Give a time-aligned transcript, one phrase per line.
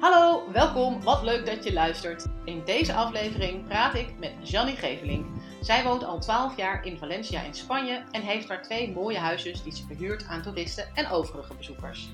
[0.00, 1.02] Hallo, welkom.
[1.02, 2.26] Wat leuk dat je luistert.
[2.44, 5.26] In deze aflevering praat ik met Jannie Gevelink.
[5.60, 9.62] Zij woont al 12 jaar in Valencia in Spanje en heeft daar twee mooie huisjes
[9.62, 12.08] die ze verhuurt aan toeristen en overige bezoekers.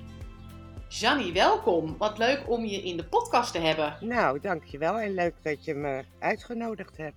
[0.89, 1.97] Jannie, welkom.
[1.99, 3.97] Wat leuk om je in de podcast te hebben.
[4.01, 7.17] Nou, dankjewel en leuk dat je me uitgenodigd hebt.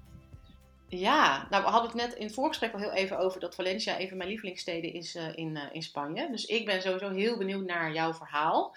[0.87, 3.97] Ja, nou we hadden het net in het voorgesprek al heel even over dat Valencia
[3.97, 6.31] even mijn lievelingssteden is uh, in, uh, in Spanje.
[6.31, 8.75] Dus ik ben sowieso heel benieuwd naar jouw verhaal.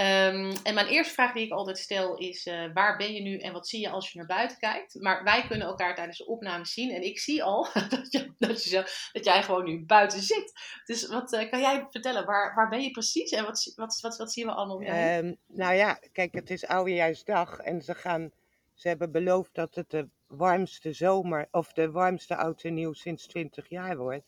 [0.00, 3.38] Um, en mijn eerste vraag die ik altijd stel is: uh, waar ben je nu
[3.38, 4.94] en wat zie je als je naar buiten kijkt?
[5.00, 9.08] Maar wij kunnen elkaar tijdens de opname zien en ik zie al dat, dat, je
[9.12, 10.52] dat jij gewoon nu buiten zit.
[10.84, 12.26] Dus wat uh, kan jij vertellen?
[12.26, 14.80] Waar, waar ben je precies en wat, wat, wat, wat zien we allemaal?
[15.18, 18.30] Um, nou ja, kijk, het is oudejaarsdag en ze gaan.
[18.74, 23.26] Ze hebben beloofd dat het de warmste zomer of de warmste oud en nieuw sinds
[23.26, 24.24] 20 jaar wordt.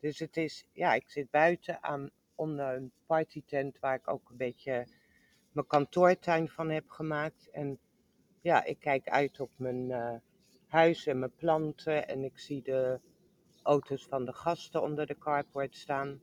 [0.00, 4.36] Dus het is, ja, ik zit buiten aan onder een partytent waar ik ook een
[4.36, 4.86] beetje
[5.58, 7.50] mijn kantoortuin van heb gemaakt.
[7.50, 7.78] En
[8.40, 10.14] ja, ik kijk uit op mijn uh,
[10.66, 12.08] huis en mijn planten.
[12.08, 13.00] En ik zie de
[13.62, 16.20] auto's van de gasten onder de carport staan.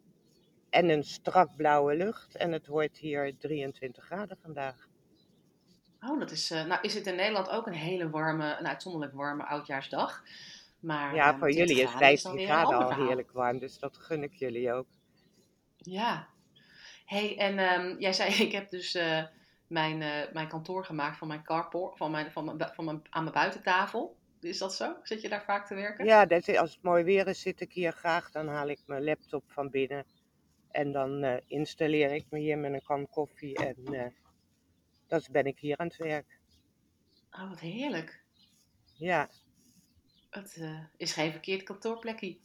[0.69, 2.35] En een strak blauwe lucht.
[2.35, 4.87] En het wordt hier 23 graden vandaag.
[6.01, 6.51] Oh, dat is.
[6.51, 10.23] Uh, nou, is het in Nederland ook een hele warme, een uitzonderlijk warme oudjaarsdag.
[10.79, 13.59] Maar, ja, voor jullie is 15 graden al heerlijk warm.
[13.59, 14.87] Dus dat gun ik jullie ook.
[15.77, 16.27] Ja.
[17.05, 19.23] Hey, en um, jij zei, ik heb dus uh,
[19.67, 23.23] mijn, uh, mijn kantoor gemaakt van mijn carport, van mijn, van mijn, van mijn, aan
[23.23, 24.17] mijn buitentafel.
[24.39, 24.95] Is dat zo?
[25.03, 26.05] Zit je daar vaak te werken?
[26.05, 28.31] Ja, dat, als het mooi weer is, zit ik hier graag.
[28.31, 30.05] Dan haal ik mijn laptop van binnen.
[30.71, 33.55] En dan uh, installeer ik me hier met een kan koffie.
[33.57, 33.75] En
[35.07, 36.39] dan ben ik hier aan het werk.
[37.31, 38.23] Oh, wat heerlijk.
[38.93, 39.29] Ja.
[40.29, 40.61] Het
[40.97, 42.37] is geen verkeerd kantoorplekje.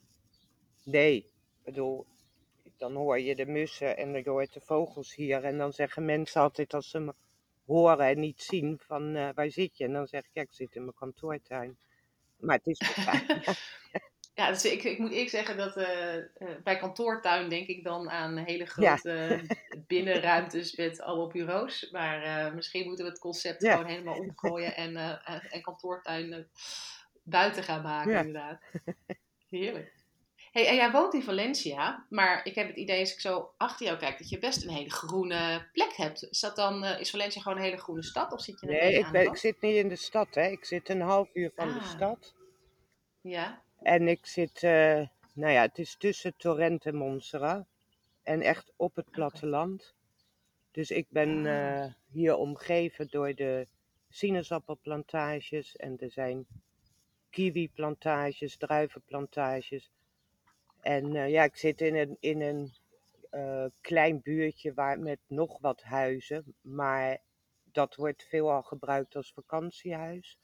[0.85, 2.07] Nee, ik bedoel,
[2.81, 5.45] dan hoor je de mussen en je hoort de vogels hier.
[5.45, 7.15] En dan zeggen mensen altijd als ze me
[7.67, 9.85] horen en niet zien van uh, waar zit je?
[9.85, 11.79] En dan zeg ik, ja, ik zit in mijn kantoortuin.
[12.37, 13.43] Maar het is fijn.
[14.41, 16.23] ja, dus ik, ik moet eerlijk zeggen dat uh, uh,
[16.65, 19.55] bij kantoortuin denk ik dan aan hele grote ja.
[19.87, 21.91] binnenruimtes met allemaal bureaus.
[21.91, 23.73] Maar misschien moeten we het concept ja.
[23.73, 24.97] gewoon helemaal omgooien en,
[25.51, 26.49] en kantoortuin
[27.23, 28.19] buiten gaan maken ja.
[28.19, 28.61] inderdaad.
[29.49, 30.00] Heerlijk.
[30.51, 33.87] Hey, en jij woont in Valencia, maar ik heb het idee als ik zo achter
[33.87, 36.23] jou kijk dat je best een hele groene plek hebt.
[36.31, 38.99] Is, dat dan, uh, is Valencia gewoon een hele groene stad of zit je Nee,
[38.99, 40.47] ik, ben, ik zit niet in de stad, hè.
[40.47, 41.75] Ik zit een half uur van ah.
[41.75, 42.35] de stad.
[43.21, 43.63] Ja.
[43.83, 47.67] En ik zit, uh, nou ja, het is tussen Torrent en Montserrat.
[48.23, 49.81] En echt op het platteland.
[49.81, 49.95] Okay.
[50.71, 53.67] Dus ik ben uh, hier omgeven door de
[54.09, 56.47] sinaasappelplantages en er zijn
[57.31, 59.91] kiwiplantages, druivenplantages.
[60.81, 62.73] En uh, ja, ik zit in een, in een
[63.33, 67.19] uh, klein buurtje waar, met nog wat huizen, maar
[67.65, 70.39] dat wordt veelal gebruikt als vakantiehuis.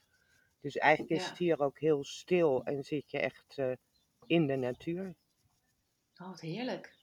[0.60, 3.72] Dus eigenlijk is het hier ook heel stil en zit je echt uh,
[4.26, 5.14] in de natuur.
[6.20, 6.94] Oh, wat heerlijk.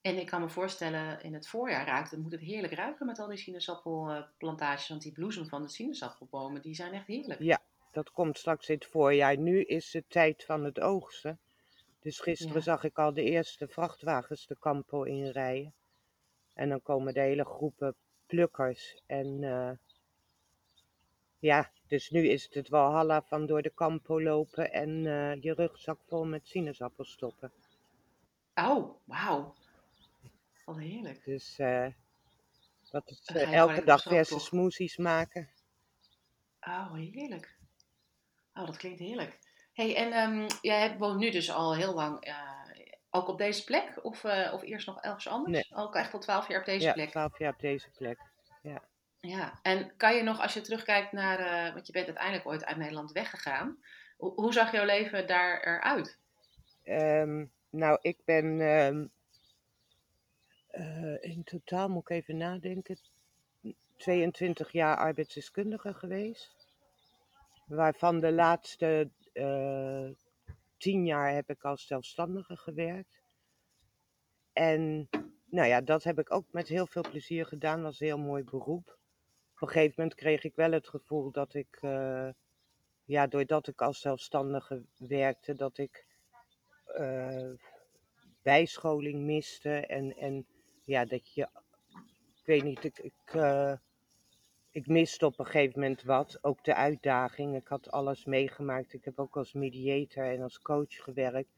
[0.00, 3.18] En ik kan me voorstellen, in het voorjaar ruikt het, moet het heerlijk ruiken met
[3.18, 4.88] al die sinaasappelplantages.
[4.88, 7.40] Want die bloesem van de sinaasappelbomen, die zijn echt heerlijk.
[7.40, 9.38] Ja, dat komt straks in het voorjaar.
[9.38, 11.38] Nu is het tijd van het oogsten.
[12.06, 12.60] Dus gisteren ja.
[12.60, 15.74] zag ik al de eerste vrachtwagens de Campo inrijden.
[16.54, 17.94] En dan komen de hele groepen
[18.26, 19.02] plukkers.
[19.06, 19.70] En uh,
[21.38, 25.54] ja, dus nu is het het walhalla van door de Campo lopen en uh, je
[25.54, 27.52] rugzak vol met sinaasappels stoppen.
[28.54, 29.54] Oh, wauw.
[30.64, 31.24] Wat heerlijk.
[31.24, 31.86] Dus uh,
[32.90, 35.48] dat is elke dag verse smoothies maken.
[36.60, 37.58] Oh, heerlijk.
[38.54, 39.45] Oh, dat klinkt heerlijk
[39.76, 42.34] hey, en um, jij woont nu dus al heel lang uh,
[43.10, 43.98] ook op deze plek?
[44.02, 45.68] Of, uh, of eerst nog ergens anders?
[45.68, 45.78] Nee.
[45.78, 47.04] Ook echt al twaalf jaar op deze ja, plek?
[47.04, 48.18] Ja, twaalf jaar op deze plek,
[48.62, 48.82] ja.
[49.20, 52.64] Ja, en kan je nog, als je terugkijkt naar, uh, want je bent uiteindelijk ooit
[52.64, 53.78] uit Nederland weggegaan.
[54.16, 56.18] Hoe, hoe zag jouw leven daar eruit?
[56.82, 59.06] Ehm, nou, ik ben ehm,
[60.70, 62.98] eh, in totaal, moet ik even nadenken,
[63.96, 66.54] 22 jaar arbeidsdeskundige geweest.
[67.66, 70.10] Waarvan de laatste uh,
[70.76, 73.22] 10 jaar heb ik als zelfstandige gewerkt.
[74.52, 75.08] En
[75.44, 77.76] nou ja, dat heb ik ook met heel veel plezier gedaan.
[77.76, 78.98] Dat was een heel mooi beroep.
[79.54, 82.28] Op een gegeven moment kreeg ik wel het gevoel dat ik, uh,
[83.04, 86.06] ja, doordat ik als zelfstandige werkte, dat ik
[86.98, 87.52] uh,
[88.42, 89.86] bijscholing miste.
[89.86, 90.46] En, en
[90.84, 91.48] ja, dat je,
[92.34, 93.34] ik weet niet, ik, ik,
[94.76, 96.38] ik miste op een gegeven moment wat.
[96.42, 97.56] Ook de uitdaging.
[97.56, 98.92] Ik had alles meegemaakt.
[98.92, 101.48] Ik heb ook als mediator en als coach gewerkt.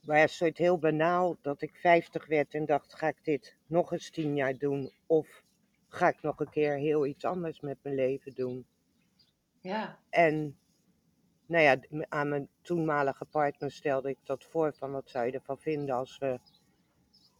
[0.00, 3.92] Maar het is heel banaal dat ik 50 werd en dacht: ga ik dit nog
[3.92, 4.92] eens 10 jaar doen?
[5.06, 5.42] Of
[5.88, 8.66] ga ik nog een keer heel iets anders met mijn leven doen?
[9.60, 9.98] Ja.
[10.10, 10.58] En
[11.46, 15.58] nou ja, aan mijn toenmalige partner stelde ik dat voor: van wat zou je ervan
[15.58, 16.40] vinden als we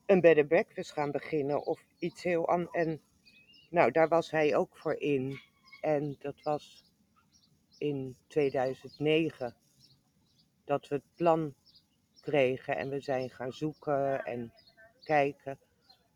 [0.07, 2.85] een bed and breakfast gaan beginnen of iets heel anders?
[2.85, 3.01] En
[3.69, 5.41] nou, daar was hij ook voor in.
[5.81, 6.85] En dat was
[7.79, 9.57] in 2009
[10.65, 11.55] dat we het plan
[12.21, 14.53] kregen en we zijn gaan zoeken en
[15.03, 15.59] kijken.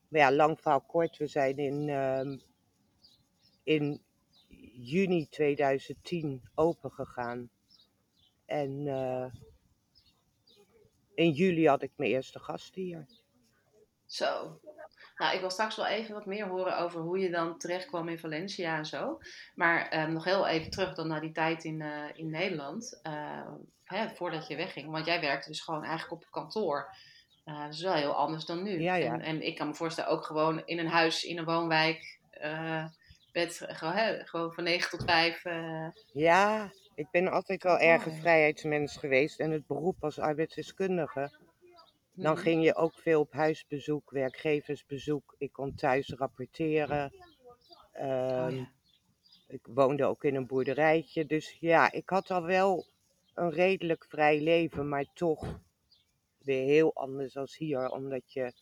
[0.08, 2.38] Maar ja, lang verhaal kort, we zijn in, uh,
[3.62, 4.02] in
[4.72, 7.50] juni 2010 open gegaan.
[8.44, 9.32] En uh,
[11.14, 13.06] in juli had ik mijn eerste gast hier.
[14.06, 14.60] Zo.
[15.22, 18.08] Nou, ik wil straks wel even wat meer horen over hoe je dan terecht kwam
[18.08, 19.19] in Valencia en zo.
[19.54, 23.00] Maar um, nog heel even terug dan naar die tijd in, uh, in Nederland.
[23.06, 23.46] Uh,
[23.84, 24.90] hè, voordat je wegging.
[24.90, 26.94] Want jij werkte dus gewoon eigenlijk op kantoor.
[27.44, 28.80] Uh, dat is wel heel anders dan nu.
[28.80, 29.12] Ja, ja.
[29.12, 32.19] En, en, ik kan me voorstellen, ook gewoon in een huis, in een woonwijk.
[33.32, 35.42] Bed, gewoon, hè, gewoon van 9 tot 5.
[36.12, 39.40] Ja, ik ben altijd wel erg een vrijheidsmens geweest.
[39.40, 41.30] En het beroep als arbeidsdeskundige
[42.14, 42.43] dan Mhm.
[42.43, 45.35] ging je ook veel op huisbezoek, werkgeversbezoek.
[45.38, 47.12] Ik kon thuis rapporteren.
[47.12, 47.20] Oh,
[47.93, 48.73] Ehm, ja.
[49.47, 51.26] Ik woonde ook in een boerderijtje.
[51.26, 52.87] Dus ja, ik had al wel
[53.35, 55.61] een redelijk vrij leven, maar toch
[56.38, 57.88] weer heel anders als hier.
[57.91, 58.53] Omdat je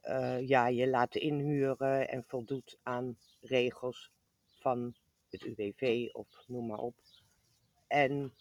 [0.00, 4.10] eh, ja, je laat inhuren en voldoet aan regels
[4.48, 4.94] van
[5.30, 6.94] het UWV of noem maar op.
[7.86, 8.34] En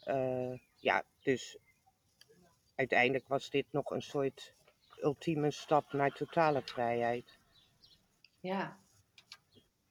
[0.00, 1.58] eh, ja, dus
[2.76, 4.52] uiteindelijk was dit nog een soort
[5.02, 7.38] ultieme stap naar totale vrijheid.
[8.40, 8.76] Ja.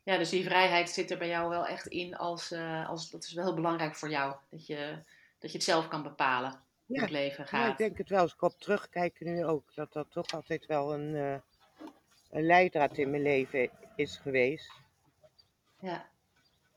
[0.04, 3.24] Ja, dus die vrijheid zit er bij jou wel echt in als, eh, als dat
[3.24, 4.36] is wel heel belangrijk voor jou.
[4.50, 5.04] Dat je,
[5.40, 6.52] dat je het zelf kan bepalen
[6.86, 7.72] hoe Ja, het leven Ja, gaat.
[7.72, 8.20] ik denk het wel.
[8.22, 11.40] Als ik op terugkijk nu ook, dat dat toch altijd wel een, eh,
[12.30, 14.72] een leidraad in mijn leven is geweest.
[15.80, 16.10] Ja,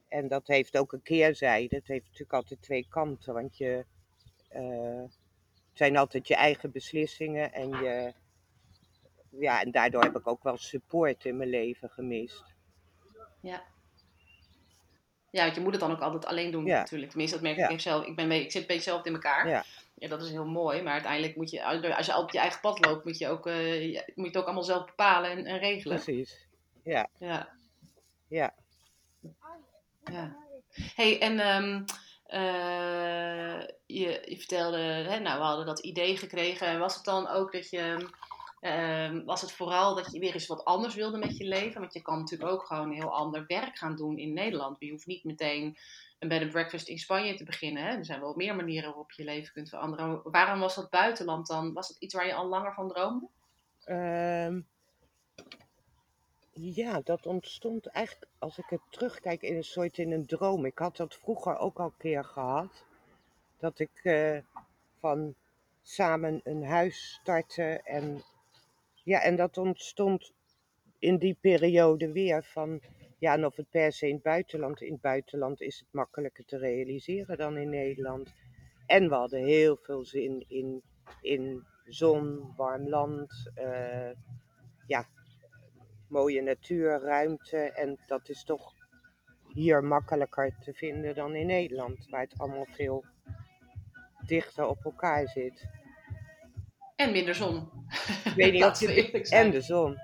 [0.09, 1.77] En dat heeft ook een keerzijde.
[1.77, 3.35] Het heeft natuurlijk altijd twee kanten.
[3.35, 3.85] Want je,
[4.49, 5.03] eh,
[5.79, 7.53] zijn altijd je eigen beslissingen.
[7.53, 8.13] En, je,
[9.31, 12.45] ja, en daardoor heb ik ook wel support in mijn leven gemist.
[13.41, 13.63] ja.
[15.31, 16.79] Ja, want je moet het dan ook altijd alleen doen Ja.
[16.79, 17.11] natuurlijk.
[17.11, 17.69] Tenminste, dat merk Ja.
[17.69, 18.05] ik zelf.
[18.07, 19.49] Ik, ben mee, ik zit een beetje zelf in elkaar.
[19.49, 19.65] Ja.
[19.95, 20.83] Ja, dat is heel mooi.
[20.83, 21.65] Maar uiteindelijk moet je,
[21.97, 23.55] als je altijd je eigen pad loopt, moet je, ook, eh,
[24.15, 26.03] moet je het ook allemaal zelf bepalen en, en regelen.
[26.03, 26.47] Precies.
[26.83, 27.49] Ja, Ja.
[28.29, 28.55] ja.
[30.11, 30.37] Ja.
[30.95, 31.85] Hey, en ehm,
[32.29, 36.67] eh, je, je vertelde, hè, nou, we hadden dat idee gekregen.
[36.67, 38.09] En was het dan ook dat je,
[38.61, 41.81] ehm, was het vooral dat je weer eens wat anders wilde met je leven?
[41.81, 44.77] Want je kan natuurlijk ook gewoon heel ander werk gaan doen in Nederland.
[44.79, 45.79] Je hoeft niet meteen
[46.19, 47.83] een bed and breakfast in Spanje te beginnen.
[47.83, 47.97] Hè?
[47.97, 50.21] Er zijn wel meer manieren waarop je leven kunt veranderen.
[50.23, 51.73] Waarom was dat buitenland dan?
[51.73, 53.29] Was dat iets waar je al langer van droomde?
[53.85, 54.61] Ehm,
[56.61, 60.65] ja, dat ontstond eigenlijk, als ik het terugkijk, in een soort in een droom.
[60.65, 62.85] Ik had dat vroeger ook al een keer gehad.
[63.59, 64.39] Dat ik eh,
[64.99, 65.35] van
[65.83, 67.81] samen een huis startte.
[67.85, 68.23] En,
[69.05, 70.33] ja, en dat ontstond
[70.99, 72.81] in die periode weer van...
[73.19, 74.81] Ja, en of het per se in het buitenland...
[74.81, 78.35] In het buitenland is het makkelijker te realiseren dan in Nederland.
[78.87, 80.83] En we hadden heel veel zin in,
[81.21, 83.51] in zon, warm land...
[83.55, 84.11] eh,
[84.87, 85.07] ja,
[86.09, 87.57] mooie natuur, ruimte.
[87.57, 88.73] En dat is toch
[89.49, 93.05] hier makkelijker te vinden dan in Nederland, waar het allemaal veel
[94.27, 95.67] dichter op elkaar zit.
[96.97, 97.71] En minder zon.
[98.25, 99.97] Ik weet niet of je en de zon.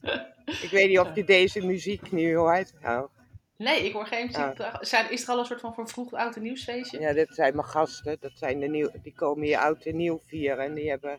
[0.62, 2.72] Ik weet niet of je deze muziek nu hoort.
[2.80, 3.08] Nou,
[3.56, 4.68] Nee, ik hoor geen muziek.
[4.80, 7.00] Zijn, is er al een soort van vervroegd oud en nieuwsfeestje?
[7.00, 8.16] ja, dit zijn mijn gasten.
[8.20, 10.64] Dat zijn de nieuw, die komen hier oud en nieuw vieren.
[10.64, 11.18] En die hebben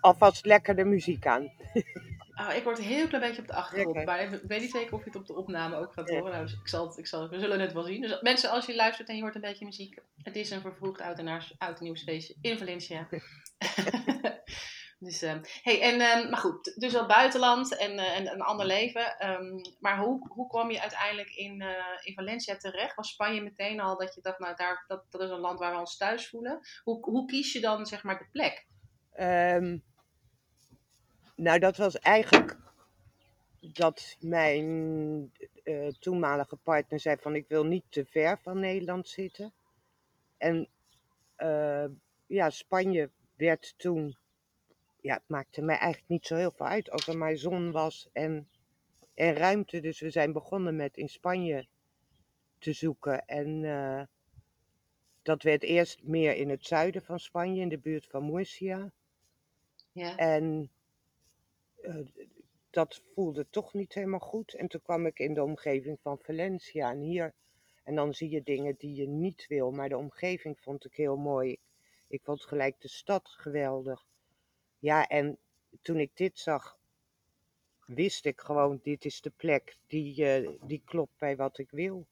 [0.00, 1.52] alvast lekker de muziek aan.
[2.40, 4.04] Oh, ik word een heel klein beetje op de achtergrond.
[4.04, 6.32] Maar ik weet niet zeker of je het op de opname ook gaat horen.
[6.32, 8.00] Nou, dus ik zal het, ik zal het, we zullen het wel zien.
[8.00, 9.98] Dus mensen, als je luistert en je hoort een beetje muziek.
[10.22, 13.08] Het is een vervroegd oud en, oud nieuwsfeestje in Valencia.
[14.98, 18.66] dus, ehm, hey, en, ehm, maar goed, dus wel buitenland en, eh, en een ander
[18.66, 19.18] leven.
[19.18, 22.94] Ehm, maar hoe, hoe kwam je uiteindelijk in, eh, in Valencia terecht?
[22.94, 25.72] Was Spanje meteen al dat je dacht, nou, daar, dat, dat is een land waar
[25.72, 26.60] we ons thuis voelen?
[26.82, 28.66] Hoe, hoe kies je dan, zeg maar, de plek?
[31.36, 32.56] Nou, dat was eigenlijk
[33.60, 39.52] dat mijn eh, toenmalige partner zei van ik wil niet te ver van Nederland zitten.
[40.36, 40.68] En
[41.36, 41.84] eh,
[42.26, 44.16] ja, Spanje werd toen,
[45.00, 48.08] ja, het maakte mij eigenlijk niet zo heel veel uit als er maar zon was
[48.12, 48.48] en,
[49.14, 49.80] en ruimte.
[49.80, 51.66] Dus we zijn begonnen met in Spanje
[52.58, 53.26] te zoeken.
[53.26, 54.02] En eh,
[55.22, 58.92] dat werd eerst meer in het zuiden van Spanje, in de buurt van Murcia.
[59.92, 60.16] Ja.
[60.16, 60.70] En
[62.70, 64.54] dat voelde toch niet helemaal goed.
[64.54, 66.90] En toen kwam ik in de omgeving van Valencia.
[66.90, 67.34] En hier,
[67.82, 69.70] en dan zie je dingen die je niet wil.
[69.70, 71.56] Maar de omgeving vond ik heel mooi.
[72.08, 74.06] Ik vond gelijk de stad geweldig.
[74.78, 75.38] Ja, en
[75.82, 76.78] toen ik dit zag,
[77.86, 82.06] wist ik gewoon, dit is de plek die, eh, die klopt bij wat ik wil.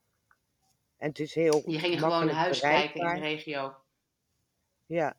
[0.97, 3.75] En het is heel Je ging gewoon naar huis kijken in de regio.
[4.87, 5.17] Ja,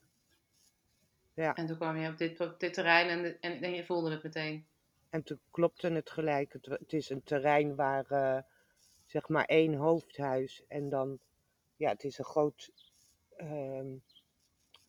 [1.36, 1.56] ja.
[1.56, 4.24] En toen kwam je op dit, op dit terrein en, en, en je voelde het
[4.24, 4.66] meteen.
[5.10, 6.54] En toen klopte het gelijk.
[6.54, 8.42] Het, het is een terrein waar eh,
[9.06, 11.20] zeg maar één hoofdhuis en dan,
[11.76, 12.72] ja, het is een groot,
[13.36, 13.96] ehm,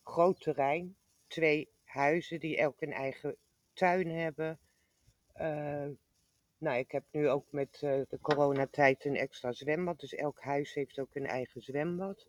[0.03, 0.97] groot terrein.
[1.27, 3.37] Twee huizen die elk een eigen
[3.73, 4.59] tuin hebben.
[5.33, 5.89] Eh,
[6.59, 10.01] nou, ik heb nu ook met eh, de coronatijd een extra zwembad.
[10.01, 12.27] Dus elk huis heeft ook een eigen zwembad.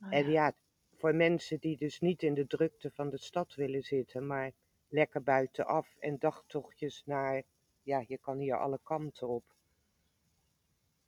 [0.00, 0.54] Oh, En ja,
[1.00, 4.52] voor mensen die dus niet in de drukte van de stad willen zitten, maar
[4.88, 7.42] lekker buitenaf en dagtochtjes naar,
[7.82, 9.44] ja, je kan hier alle kanten op.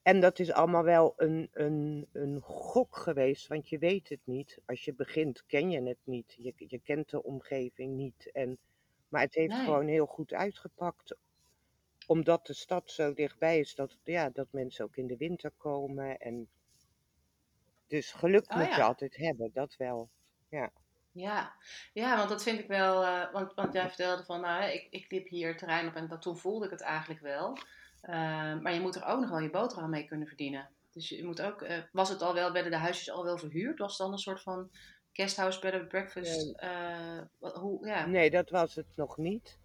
[0.03, 4.61] En dat is allemaal wel een, een, een gok geweest, want je weet het niet.
[4.67, 6.35] Als je begint, ken je het niet.
[6.39, 8.31] Je, je kent de omgeving niet.
[8.33, 8.59] En,
[9.09, 9.65] maar het heeft Nee.
[9.65, 11.17] gewoon heel goed uitgepakt.
[12.07, 16.19] Omdat de stad zo dichtbij is, dat, ja, dat mensen ook in de winter komen.
[16.19, 16.49] En
[17.93, 18.87] dus geluk Oh moet je ja.
[18.87, 20.11] altijd hebben, dat wel.
[20.49, 20.73] Ja.
[21.93, 23.05] ja, want dat vind ik wel.
[23.05, 26.09] eh, want, want jij vertelde van, nou, ik, ik liep hier het terrein op en
[26.09, 27.57] dat, toen voelde ik het eigenlijk wel.
[28.01, 30.71] Eh, maar je moet er ook nog wel je boterham mee kunnen verdienen.
[30.93, 31.63] Dus je moet ook.
[31.63, 33.79] eh, was het al wel, werden de huisjes al wel verhuurd?
[33.79, 34.71] Was het dan een soort van
[35.13, 36.55] guesthouse, bed and breakfast?
[37.39, 38.07] wat- hoe, ja.
[38.07, 39.59] Nee, dat was het nog niet.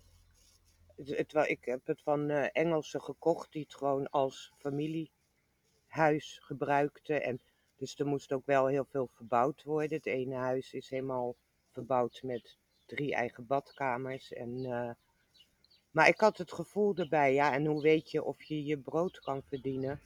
[0.95, 7.23] Het, het ik heb het van Engelsen gekocht die het gewoon als familiehuis gebruikten.
[7.23, 7.41] En
[7.77, 9.97] dus er moest ook wel heel veel verbouwd worden.
[9.97, 11.35] Het ene huis is helemaal
[11.71, 14.33] verbouwd met drie eigen badkamers.
[14.33, 14.91] En, eh,
[15.91, 19.19] maar ik had het gevoel erbij, ja, en hoe weet je of je je brood
[19.19, 20.01] kan verdienen?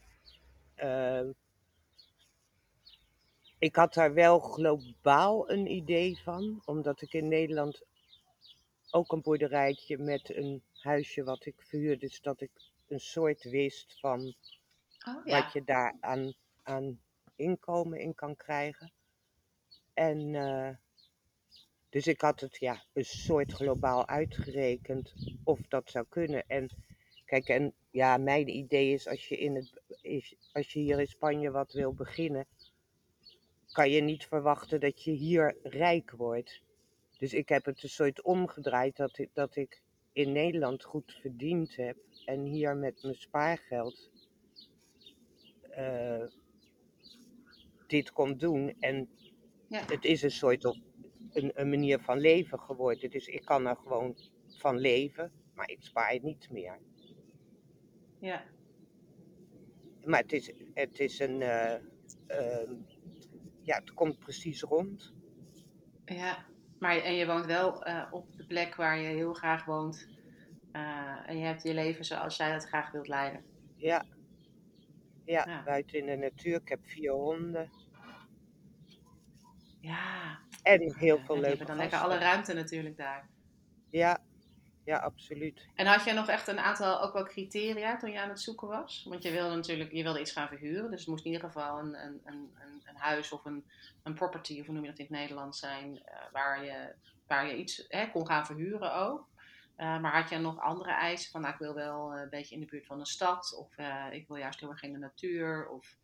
[0.76, 1.30] Eh,
[3.60, 7.82] ik had daar wel globaal een idee van, omdat ik in Nederland
[8.92, 12.08] ook een boerderijtje met een huisje wat ik verhuurde.
[12.08, 12.52] Dus dat ik
[12.88, 14.36] een soort wist van
[15.08, 15.42] Oh ja.
[15.44, 17.00] wat je daar aan, aan
[17.42, 18.92] inkomen in kan krijgen.
[19.94, 20.70] En eh,
[21.90, 26.44] dus ik had het ja, een soort globaal uitgerekend of dat zou kunnen.
[26.48, 26.70] En
[27.26, 31.08] kijk, en ja, mijn idee is als je, in het, is, als je hier in
[31.08, 32.48] Spanje wat wil beginnen,
[33.72, 36.62] kan je niet verwachten dat je hier rijk wordt.
[37.18, 39.82] Dus ik heb het een soort omgedraaid dat ik, dat ik
[40.14, 44.10] in Nederland goed verdiend heb en hier met mijn spaargeld
[45.70, 46.24] eh,
[47.92, 48.76] dit kon doen.
[48.80, 49.10] En
[49.68, 49.84] Ja.
[49.88, 50.78] het is een soort of
[51.34, 53.10] een, een manier van leven geworden.
[53.10, 54.18] Dus ik kan er gewoon
[54.48, 56.80] van leven, maar ik spaar niet meer.
[58.20, 58.44] ja.
[60.06, 61.42] Maar het is, het is een.
[61.42, 61.74] eh,
[62.28, 62.74] ehm,
[63.62, 65.14] ja, het komt precies rond.
[66.06, 66.46] Ja,
[66.80, 70.10] maar en je woont wel eh, op de plek waar je heel graag woont.
[70.72, 73.46] Eh, en je hebt je leven zoals jij dat graag wilt leiden.
[73.76, 74.06] Ja.
[75.26, 75.64] Ja, Ja.
[75.64, 76.62] buiten in de natuur.
[76.62, 77.72] Ik heb vier honden.
[79.82, 83.30] Ja, En heel ja, veel leuke hebben dan lekker alle ruimte natuurlijk daar.
[83.90, 84.24] Ja,
[84.84, 85.68] ja, absoluut.
[85.76, 88.68] En had jij nog echt een aantal ook wel criteria toen je aan het zoeken
[88.68, 89.06] was?
[89.10, 90.92] Want je wilde natuurlijk je wilde iets gaan verhuren.
[90.92, 92.52] Dus het moest in ieder geval een, een, een,
[92.86, 93.66] een, huis of een,
[94.04, 96.02] een property, of hoe noem je dat in het Nederlands, zijn.
[96.06, 96.96] eh, waar, je,
[97.28, 99.30] waar je iets hè, kon gaan verhuren ook.
[99.76, 101.32] Eh, maar had je nog andere eisen?
[101.32, 103.56] Van nou, ik wil wel eh, een beetje in de buurt van een stad.
[103.58, 103.76] Of
[104.12, 105.68] ik wil juist heel erg in de natuur.
[105.70, 105.98] Of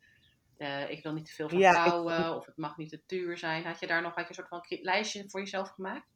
[0.58, 2.36] eh, ik wil niet te veel Ja, ik- verbouwen.
[2.36, 3.64] Of het mag niet te duur zijn.
[3.64, 6.06] Had je daar nog had je een soort van lijstje voor jezelf gemaakt?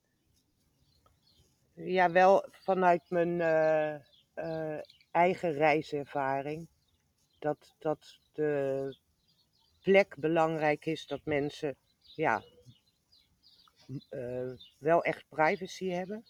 [1.74, 3.94] Ja, wel vanuit mijn eh,
[4.34, 6.68] eh, eigen reiservaring.
[7.38, 8.96] Dat, dat de
[9.80, 11.76] plek belangrijk is dat mensen
[12.14, 12.42] ja,
[14.78, 16.24] wel echt privacy hebben.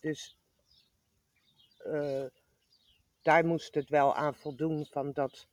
[0.00, 0.36] Dus
[3.22, 5.46] daar moest het wel aan voldoen van dat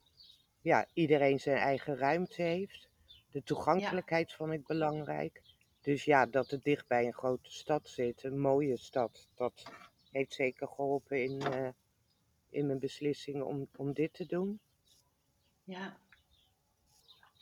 [0.61, 2.89] ja, iedereen zijn eigen ruimte heeft.
[3.31, 5.41] De toegankelijkheid vond ik belangrijk.
[5.81, 9.63] Dus ja, dat het dicht bij een grote stad zit, een mooie stad, dat
[10.11, 11.69] heeft zeker geholpen in, eh,
[12.49, 14.59] in mijn beslissing om, om dit te doen.
[15.63, 15.97] Ja.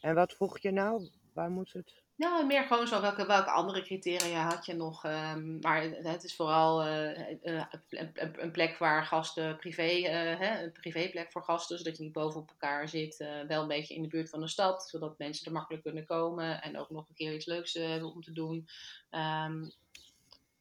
[0.02, 1.10] En wat vroeg je nou?
[1.34, 2.04] Waar moet het?
[2.18, 5.04] Nou, meer gewoon zo, welke, welke andere criteria had je nog?
[5.04, 10.72] ehm, maar het is vooral eh, eh, een, plek waar gasten privé, eh, hè, een
[10.72, 13.18] privéplek voor gasten, zodat je niet bovenop elkaar zit.
[13.48, 16.62] wel een beetje in de buurt van de stad, zodat mensen er makkelijk kunnen komen
[16.62, 18.68] en ook nog een keer iets leuks hebben om te doen.
[19.10, 19.70] Ehm,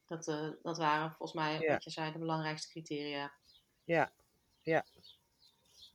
[0.06, 0.25] dat,
[0.62, 1.72] dat waren volgens mij, Ja.
[1.72, 3.32] wat je zei, de belangrijkste criteria.
[3.84, 4.12] Ja,
[4.62, 4.84] ja.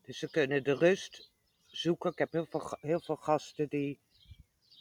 [0.05, 1.29] Dus ze kunnen de rust
[1.65, 2.11] zoeken.
[2.11, 3.99] Ik heb heel veel, heel veel gasten die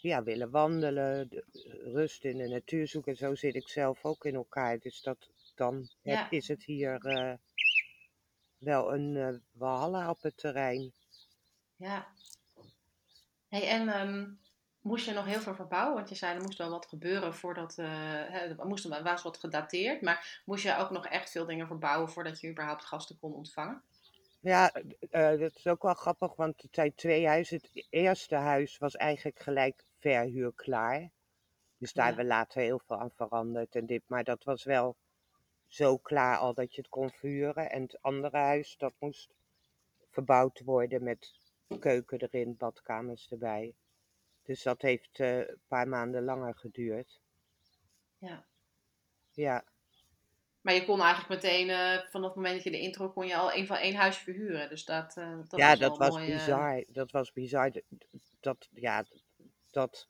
[0.02, 1.44] ja, willen wandelen, de,
[1.92, 3.16] rust in de natuur zoeken.
[3.16, 4.78] Zo zit ik zelf ook in elkaar.
[4.78, 7.34] Dus dat, dan heb- is het hier eh,
[8.58, 10.92] wel een eh walhalla op het terrein.
[11.76, 12.06] Ja.
[13.48, 14.28] Hey, en ehm,
[14.80, 15.94] moest je nog heel veel verbouwen?
[15.94, 17.78] Want je zei er moest wel wat gebeuren voordat.
[17.78, 20.00] eh er moest er was wat gedateerd.
[20.02, 23.82] Maar moest je ook nog echt veel dingen verbouwen voordat je überhaupt gasten kon ontvangen?
[24.40, 24.72] Ja,
[25.10, 27.60] eh, dat is ook wel grappig, want het zijn twee huizen.
[27.62, 31.10] Het eerste huis was eigenlijk gelijk verhuur klaar.
[31.78, 32.14] Dus daar Ja.
[32.14, 34.02] hebben we later heel veel aan veranderd en dit.
[34.06, 34.96] Maar dat was wel
[35.66, 37.70] zo klaar al dat je het kon verhuren.
[37.70, 39.30] En het andere huis, dat moest
[40.10, 41.32] verbouwd worden met
[41.78, 43.74] keuken erin, badkamers erbij.
[44.42, 47.20] Dus dat heeft eh, een paar maanden langer geduurd.
[48.18, 48.46] Ja.
[49.34, 49.64] Ja,
[50.60, 53.36] Maar je kon eigenlijk meteen, eh, vanaf het moment dat je de intro, kon je
[53.36, 54.68] al één van één huis verhuren.
[54.68, 56.84] Dus dat, eh, dat ja was dat was mooi, bizar.
[56.92, 57.70] Dat was bizar.
[57.72, 57.82] Dat,
[58.40, 59.04] dat, ja,
[59.70, 60.08] dat...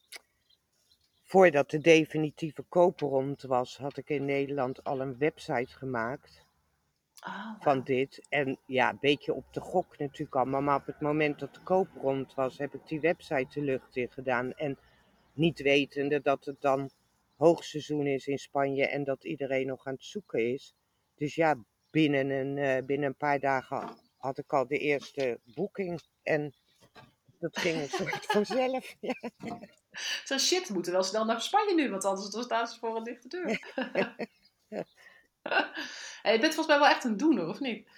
[1.23, 6.47] Voordat de definitieve koper rond was, had ik in Nederland al een website gemaakt.
[7.27, 8.27] oh, van dit.
[8.29, 10.61] En ja, een beetje op de gok natuurlijk allemaal.
[10.61, 13.97] Maar op het moment dat de koop rond was, heb ik die website de lucht
[13.97, 14.53] in gedaan.
[14.53, 14.79] En
[15.33, 16.91] niet wetende dat het dan
[17.37, 20.75] hoogseizoen is in Spanje en dat iedereen nog aan het zoeken is.
[21.15, 26.01] Dus ja, binnen een, eh, binnen een paar dagen had ik al de eerste boeking.
[26.23, 26.55] En
[27.41, 28.97] dat ging een soort vanzelf.
[29.01, 29.15] Ja.
[30.25, 33.05] Zo shit, we moeten wel snel naar Spanje nu, want anders staan ze voor een
[33.05, 33.73] dichte deur.
[36.23, 37.89] hey, je bent volgens mij wel echt een doener, of niet?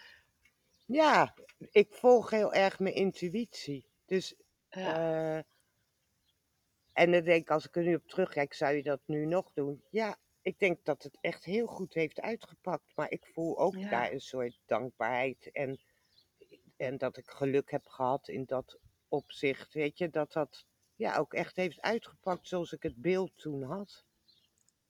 [0.86, 1.34] ja,
[1.70, 3.86] ik volg heel erg mijn intuïtie.
[4.06, 4.34] Dus
[4.68, 4.94] Ja.
[5.38, 5.42] Eh,
[6.92, 9.52] en dan denk ik, als ik er nu op terugkijk, zou je dat nu nog
[9.52, 9.82] doen?
[9.90, 12.92] Ja, ik denk dat het echt heel goed heeft uitgepakt.
[12.94, 13.88] Maar ik voel ook Ja.
[13.90, 15.50] daar een soort dankbaarheid.
[15.52, 15.80] En,
[16.76, 18.78] en dat ik geluk heb gehad in dat
[19.12, 19.72] opzicht.
[19.72, 20.64] Weet je, dat dat
[20.96, 24.04] ja, ook echt heeft uitgepakt zoals ik het beeld toen had.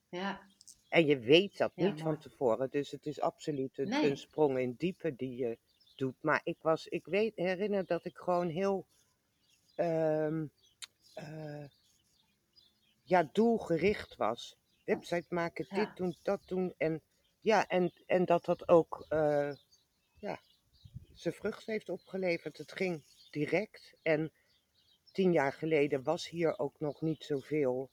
[0.09, 0.51] ja.
[0.89, 2.71] En je weet dat Ja, niet van tevoren.
[2.71, 4.11] Dus het is absoluut een, Nee.
[4.11, 5.59] een sprong in diepe die je
[5.97, 6.15] doet.
[6.21, 8.87] Maar ik was, ik weet, herinner dat ik gewoon heel
[9.75, 10.47] ehm,
[11.15, 11.65] eh,
[13.03, 14.57] ja, doelgericht was.
[14.85, 15.85] Website maken, Ja.
[15.85, 16.75] dit doen, dat doen.
[16.77, 17.03] En,
[17.41, 19.53] ja, en, en dat dat ook eh,
[20.19, 20.41] ja,
[21.15, 22.59] zijn vrucht heeft opgeleverd.
[22.59, 23.95] Het ging direct.
[24.03, 24.33] En
[25.13, 27.91] tien jaar geleden was hier ook nog niet zoveel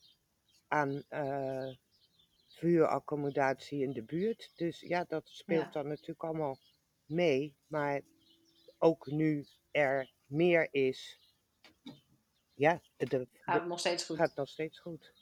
[0.67, 1.75] aan eh
[2.47, 4.51] vuuraccommodatie in de buurt.
[4.55, 5.71] Dus ja, dat speelt Ja.
[5.71, 6.59] dan natuurlijk allemaal
[7.05, 7.55] mee.
[7.67, 8.01] Maar
[8.77, 11.19] ook nu er meer is,
[12.53, 14.17] ja, het Gaat het nog steeds goed?
[14.17, 15.13] gaat nog steeds goed.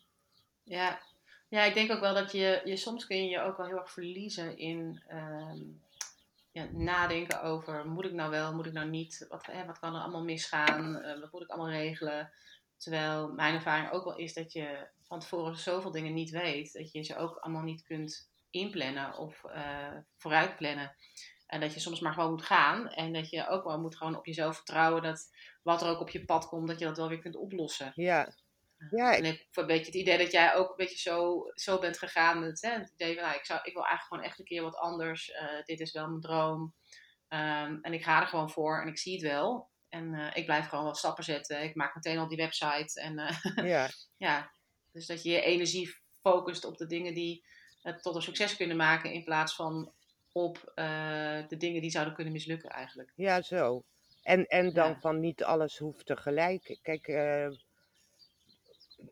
[0.64, 1.02] Ja.
[1.50, 3.78] ja, ik denk ook wel dat je, je soms kun je je ook wel heel
[3.78, 5.64] erg verliezen in ehm,
[6.58, 9.96] ja, nadenken over moet ik nou wel, moet ik nou niet, wat, hè, wat kan
[9.96, 12.32] er allemaal misgaan, Eh, wat moet ik allemaal regelen.
[12.78, 16.92] Terwijl mijn ervaring ook wel is dat je van tevoren zoveel dingen niet weet, dat
[16.92, 20.96] je ze ook allemaal niet kunt inplannen of eh vooruitplannen.
[21.48, 24.18] En dat je soms maar gewoon moet gaan en dat je ook wel moet gewoon
[24.18, 25.30] op jezelf vertrouwen dat
[25.64, 27.92] wat er ook op je pad komt, dat je dat wel weer kunt oplossen.
[27.96, 28.34] Ja,
[28.90, 31.80] ja, En ik heb een beetje het idee dat jij ook een beetje zo, zo
[31.80, 34.40] bent gegaan met hè, het idee van, nou, ik, zou, ik wil eigenlijk gewoon echt
[34.40, 35.32] een keer wat anders.
[35.32, 36.74] Eh, dit is wel mijn droom.
[37.28, 39.70] Ehm, en ik ga er gewoon voor en ik zie het wel.
[39.90, 41.64] En eh, ik blijf gewoon wel stappen zetten.
[41.64, 43.02] Ik maak meteen al die website.
[43.02, 44.52] En eh, ja, ja,
[44.92, 47.46] dus dat je je energie focust op de dingen die
[47.82, 49.12] het tot een succes kunnen maken.
[49.12, 49.92] In plaats van
[50.32, 50.72] op
[51.48, 53.12] de dingen die zouden kunnen mislukken eigenlijk.
[53.16, 53.84] ja, zo.
[54.22, 55.00] En, en dan Ja.
[55.00, 56.78] van niet alles hoeft tegelijk.
[56.82, 57.08] Kijk,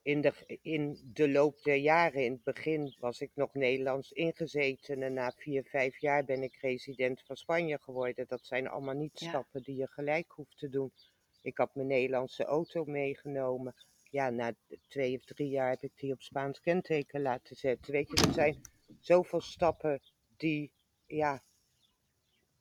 [0.01, 5.03] in de, in de loop der jaren, in het begin was ik nog Nederlands ingezeten.
[5.03, 8.27] En na vier, vijf jaar ben ik resident van Spanje geworden.
[8.27, 9.27] Dat zijn allemaal niet Ja.
[9.29, 10.91] stappen die je gelijk hoeft te doen.
[11.41, 13.75] Ik had mijn Nederlandse auto meegenomen.
[14.09, 14.53] Ja, na
[14.87, 17.91] twee of drie jaar heb ik die op Spaans kenteken laten zetten.
[17.91, 18.61] Weet je, er zijn
[18.99, 20.01] zoveel stappen
[20.37, 20.71] die,
[21.05, 21.43] ja,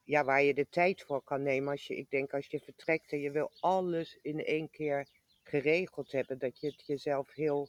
[0.05, 1.71] ja, waar je de tijd voor kan nemen.
[1.71, 5.09] Als je, ik denk als je vertrekt en je wil alles in één keer
[5.45, 7.69] geregeld hebben, dat je het jezelf heel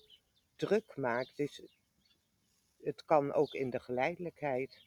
[0.56, 1.32] druk maakt.
[1.36, 1.62] Dus
[2.84, 4.84] het kan ook in de geleidelijkheid.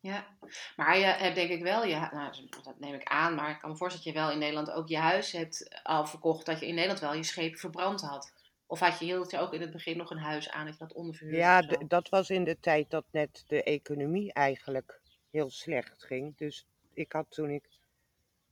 [0.00, 0.36] Ja,
[0.76, 3.70] maar je hebt denk ik wel, je, nou, dat neem ik aan, maar ik kan
[3.70, 6.66] me voorstellen dat je wel in Nederland ook je huis hebt al verkocht, dat je
[6.66, 8.32] in Nederland wel je scheep verbrand had.
[8.66, 10.78] Of had je, hield je ook in het begin nog een huis aan dat je
[10.78, 11.38] dat onderverhuurde?
[11.38, 16.36] Ja, dat was in de tijd dat net de economie eigenlijk heel slecht ging.
[16.36, 17.68] Dus ik had toen ik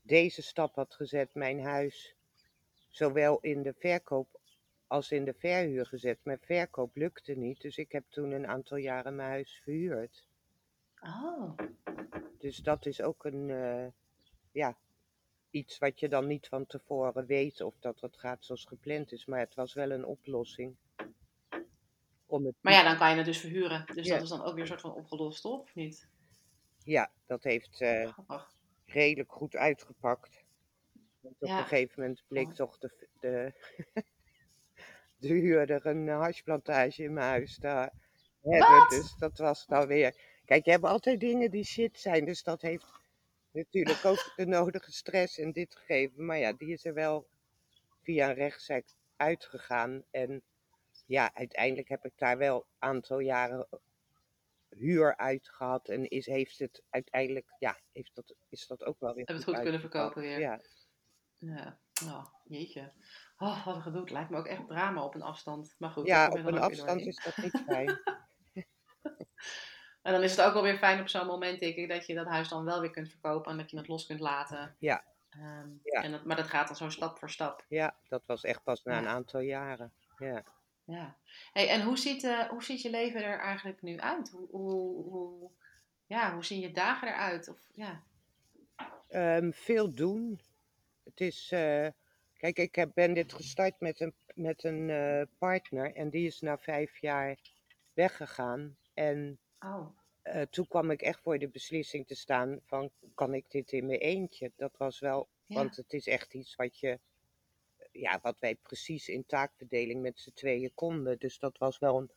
[0.02, 2.14] deze stap had gezet, mijn huis
[2.90, 4.40] zowel in de verkoop
[4.86, 6.18] als in de verhuur gezet.
[6.22, 10.26] Mijn verkoop lukte niet, dus ik heb toen een aantal jaren mijn huis verhuurd.
[11.00, 11.58] Oh,
[12.38, 13.86] Dus dat is ook een, eh,
[14.52, 14.76] ja,
[15.50, 19.26] iets wat je dan niet van tevoren weet of dat het gaat zoals gepland is.
[19.26, 20.76] Maar het was wel een oplossing.
[22.26, 23.86] Om het maar ja, dan kan je het dus verhuren.
[23.94, 24.14] Dus Ja.
[24.14, 25.60] dat is dan ook weer een soort van opgelost, toch?
[25.60, 26.08] Of niet?
[26.84, 28.12] Ja, dat heeft eh,
[28.86, 30.44] redelijk goed uitgepakt.
[31.20, 31.58] Want op Ja.
[31.58, 33.52] een gegeven moment bleek toch de, de,
[35.28, 37.98] de huurder een hashplantage in mijn huis te hebben.
[38.40, 38.90] Wat?
[38.90, 40.14] Dus dat was dan weer.
[40.44, 42.24] Kijk, je hebt altijd dingen die shit zijn.
[42.24, 42.86] Dus dat heeft
[43.50, 46.24] natuurlijk ook de nodige stress in dit gegeven.
[46.24, 47.28] Maar ja, die is er wel
[48.02, 48.84] via een rechtszaak
[49.16, 50.04] uitgegaan.
[50.10, 50.42] En
[51.06, 53.66] ja, uiteindelijk heb ik daar wel een aantal jaren
[54.68, 55.88] huur uit gehad.
[55.88, 59.44] En is, heeft het uiteindelijk, ja, heeft dat, is dat ook wel weer Heb het
[59.44, 60.38] goed kunnen verkopen weer.
[60.38, 60.60] Ja,
[61.40, 62.92] Ja, oh, jeetje.
[63.38, 64.00] Oh, wat een gedoe.
[64.00, 65.74] Het lijkt me ook echt drama op een afstand.
[65.78, 68.00] Maar goed, ja op een afstand is dat niet fijn.
[70.02, 72.14] En dan is het ook wel weer fijn op zo'n moment, denk ik, dat je
[72.14, 74.76] dat huis dan wel weer kunt verkopen en dat je het los kunt laten.
[74.78, 75.04] Ja.
[75.30, 76.02] Ehm, Ja.
[76.02, 77.64] En dat, maar dat gaat dan zo stap voor stap.
[77.68, 78.98] Ja, dat was echt pas na Ja.
[78.98, 79.92] een aantal jaren.
[80.18, 80.42] Ja.
[80.84, 81.16] Ja.
[81.52, 84.30] Hey, en hoe ziet, eh, hoe ziet je leven er eigenlijk nu uit?
[84.30, 85.50] Hoe, hoe, hoe,
[86.06, 87.48] ja, hoe zien je dagen eruit?
[87.48, 88.02] Of, ja.
[89.08, 90.40] Ehm, veel doen.
[91.10, 91.88] Het is, eh,
[92.36, 96.40] kijk, ik heb, ben dit gestart met een, met een eh, partner en die is
[96.40, 97.38] na vijf jaar
[97.92, 98.76] weggegaan.
[98.94, 99.86] En Oh,
[100.22, 103.86] eh, toen kwam ik echt voor de beslissing te staan van, kan ik dit in
[103.86, 104.52] mijn eentje?
[104.56, 105.54] Dat was wel, ja.
[105.54, 106.98] want het is echt iets wat je,
[107.92, 111.18] ja, wat wij precies in taakverdeling met z'n tweeën konden.
[111.18, 112.10] Dus dat was wel een,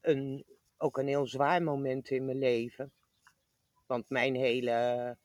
[0.00, 0.44] een,
[0.76, 2.92] ook een heel zwaar moment in mijn leven.
[3.86, 5.16] Want mijn hele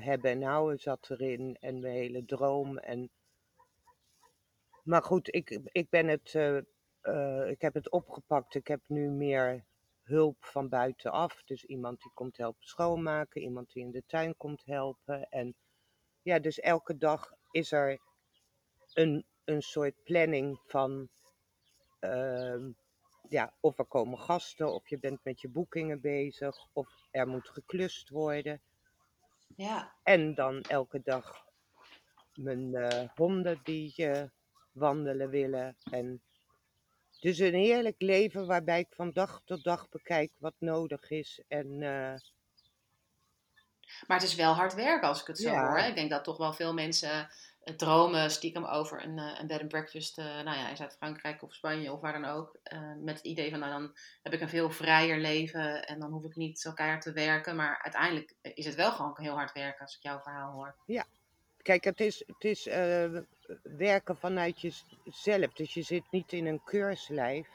[0.00, 2.78] hebben en houden zat erin en mijn hele droom.
[2.78, 3.10] En...
[4.82, 6.56] Maar goed, ik, ik ben het, eh,
[7.00, 8.54] eh, ik heb het opgepakt.
[8.54, 9.64] Ik heb nu meer
[10.02, 11.42] hulp van buitenaf.
[11.44, 15.28] Dus iemand die komt helpen schoonmaken, iemand die in de tuin komt helpen.
[15.30, 15.54] En
[16.22, 18.00] ja, dus elke dag is er
[18.92, 21.08] een, een soort planning van,
[22.00, 22.70] ehm,
[23.28, 27.48] ja, of er komen gasten, of je bent met je boekingen bezig, of er moet
[27.48, 28.62] geklust worden.
[29.56, 29.94] Ja.
[30.02, 31.44] En dan elke dag
[32.34, 34.22] mijn eh, honden die eh,
[34.72, 35.76] wandelen willen.
[35.90, 36.22] En
[37.20, 41.42] dus een heerlijk leven waarbij ik van dag tot dag bekijk wat nodig is.
[41.48, 42.14] En eh,
[44.06, 45.66] Maar het is wel hard werken als ik het zo Ja.
[45.66, 45.78] hoor.
[45.78, 47.28] Ik denk dat toch wel veel mensen
[47.76, 51.54] dromen stiekem over een, eh, een bed and breakfast eh, nou ja, in Zuid-Frankrijk of
[51.54, 52.58] Spanje of waar dan ook.
[52.62, 56.10] eh, met het idee van nou dan heb ik een veel vrijer leven en dan
[56.10, 57.56] hoef ik niet zo keihard te werken.
[57.56, 60.74] Maar uiteindelijk is het wel gewoon heel hard werken als ik jouw verhaal hoor.
[61.62, 62.64] kijk, het is, het is
[63.62, 65.52] werken vanuit jezelf.
[65.52, 67.48] Dus je zit niet in een keurslijf.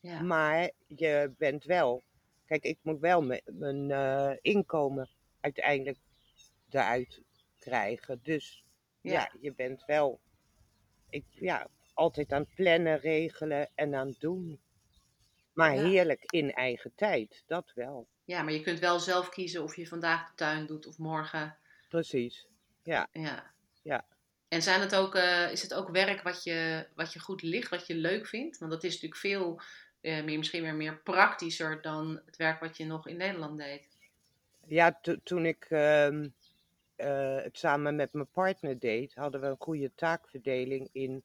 [0.00, 2.02] Ja, Maar je bent wel.
[2.46, 5.08] Kijk, ik moet wel mijn inkomen
[5.40, 5.98] uiteindelijk
[6.70, 7.20] eruit
[7.58, 8.20] krijgen.
[8.22, 8.64] Dus
[9.00, 9.30] ja, Ja.
[9.40, 10.20] je bent wel.
[11.10, 14.60] Ik, ja, altijd aan het plannen, regelen en aan het doen.
[15.52, 15.82] Maar Ja.
[15.88, 18.06] heerlijk in eigen tijd, dat wel.
[18.24, 21.56] ja, maar je kunt wel zelf kiezen of je vandaag de tuin doet of morgen.
[21.88, 22.46] Precies.
[22.82, 23.08] Ja.
[23.12, 23.52] Ja.
[24.48, 27.68] En zijn het ook, eh, is het ook werk wat je, wat je goed ligt,
[27.70, 28.58] wat je leuk vindt?
[28.58, 29.60] Want dat is natuurlijk veel
[30.00, 33.88] eh, meer, misschien weer meer praktischer dan het werk wat je nog in Nederland deed.
[34.66, 36.28] Ja, to- toen ik ehm,
[37.00, 41.22] eh, het samen met mijn partner deed, hadden we een goede taakverdeling in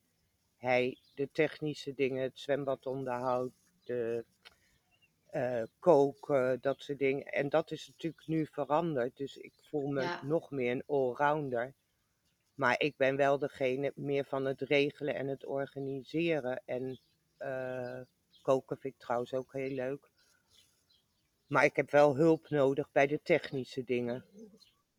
[0.57, 3.51] hij de technische dingen, het zwembadonderhoud,
[3.83, 4.25] de
[5.25, 7.25] eh, koken, dat soort dingen.
[7.25, 10.19] En dat is natuurlijk nu veranderd, dus ik voel me Ja.
[10.23, 11.73] nog meer een allrounder.
[12.53, 16.61] Maar ik ben wel degene meer van het regelen en het organiseren.
[16.65, 16.99] En
[17.37, 18.01] eh,
[18.41, 20.09] koken vind ik trouwens ook heel leuk.
[21.47, 24.25] Maar ik heb wel hulp nodig bij de technische dingen.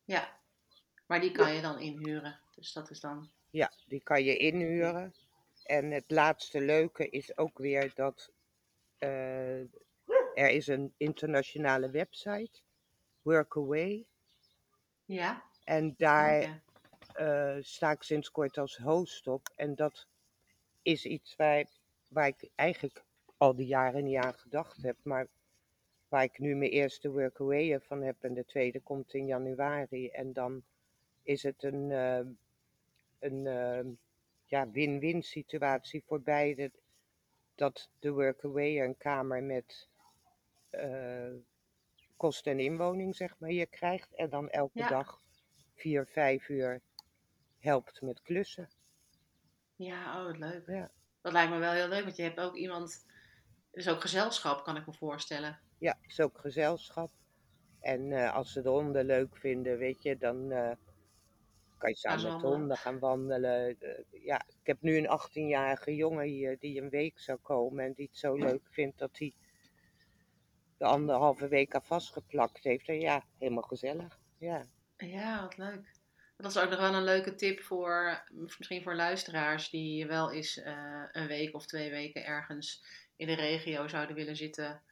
[0.04, 0.40] Ja,
[1.06, 2.40] maar die kan je dan inhuren.
[2.54, 3.30] Dus dat is dan.
[3.50, 5.14] Ja, die kan je inhuren.
[5.64, 8.32] En het laatste leuke is ook weer dat
[8.98, 9.60] eh,
[10.34, 12.60] er is een internationale website,
[13.22, 14.06] Workaway.
[15.04, 15.42] Ja.
[15.64, 16.62] En daar
[17.12, 19.48] eh, sta ik sinds kort als host op.
[19.56, 20.06] En dat
[20.82, 21.66] is iets waar,
[22.08, 23.04] waar ik eigenlijk
[23.36, 24.96] al die jaren niet aan gedacht heb.
[25.02, 25.26] Maar
[26.08, 28.16] waar ik nu mijn eerste workaway van heb.
[28.20, 30.08] En de tweede komt in januari.
[30.08, 30.64] En dan
[31.26, 32.26] is het een, eh,
[33.18, 33.84] een eh,
[34.44, 36.70] ja, win-win situatie voor beide.
[37.54, 39.88] Dat de workaway een kamer met
[40.70, 41.32] eh,
[42.16, 44.14] kost en inwoning zeg maar hier krijgt.
[44.14, 44.88] En dan elke Ja.
[44.88, 45.20] dag
[45.74, 46.80] vier, vijf uur
[47.58, 48.68] helpt met klussen.
[49.76, 50.66] Ja, oh, wat leuk.
[50.66, 50.90] Ja.
[51.20, 53.04] Dat lijkt me wel heel leuk, want je hebt ook iemand.
[53.70, 55.58] Het is ook gezelschap, kan ik me voorstellen.
[55.78, 57.10] Ja, is ook gezelschap.
[57.80, 60.76] En eh, als ze de honden leuk vinden, weet je, dan eh,
[61.78, 63.76] kan je samen met honden gaan wandelen.
[64.10, 68.06] Ja, ik heb nu een 18-jarige jongen hier die een week zou komen en die
[68.06, 69.34] het zo leuk vindt dat hij
[70.76, 72.88] de anderhalve week aan vastgeplakt heeft.
[72.88, 74.20] En ja, helemaal gezellig.
[74.38, 75.94] Ja, Ja, wat leuk.
[76.36, 78.24] Dat is ook nog wel een leuke tip voor,
[78.58, 82.84] misschien voor luisteraars die wel eens eh, een week of twee weken ergens
[83.16, 84.82] in de regio zouden willen zitten.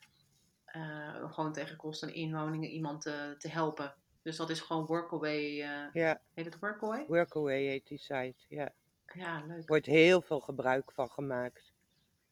[0.64, 3.94] eh, om gewoon tegen kosten en inwoningen iemand te, te helpen.
[4.24, 5.62] Dus dat is gewoon Workaway.
[5.62, 7.04] eh ja, heet het Workaway?
[7.06, 8.34] Workaway heet die site.
[8.48, 8.72] Ja,
[9.12, 9.68] Ja, er leuk.
[9.68, 11.72] wordt heel veel gebruik van gemaakt.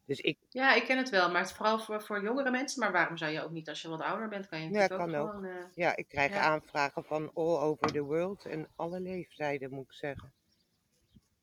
[0.04, 2.80] Dus ik, Ja, ik ken het wel, maar het is vooral voor, voor jongere mensen.
[2.80, 5.14] Maar waarom zou je ook niet, als je wat ouder bent, kan je Ja, kan
[5.14, 5.30] ook ook.
[5.30, 5.44] gewoon...
[5.44, 6.40] eh, ja, ik krijg Ja.
[6.40, 10.32] aanvragen van all over the world en alle leeftijden moet ik zeggen.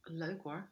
[0.02, 0.70] leuk hoor.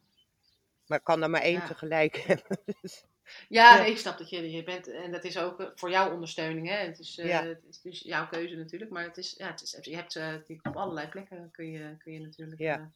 [0.86, 1.66] Maar ik kan er maar één Ja.
[1.66, 2.58] tegelijk hebben.
[2.80, 3.04] Dus,
[3.48, 3.82] Ja, Ja.
[3.82, 6.68] nee, ik snap dat je, je bent, en dat is ook eh, voor jouw ondersteuning,
[6.68, 6.76] hè.
[6.76, 7.44] Het is, Ja.
[7.46, 10.34] het is dus jouw keuze natuurlijk, maar het is, ja, het is, je hebt eh,
[10.62, 12.90] op allerlei plekken kun je, kun je natuurlijk, Ja.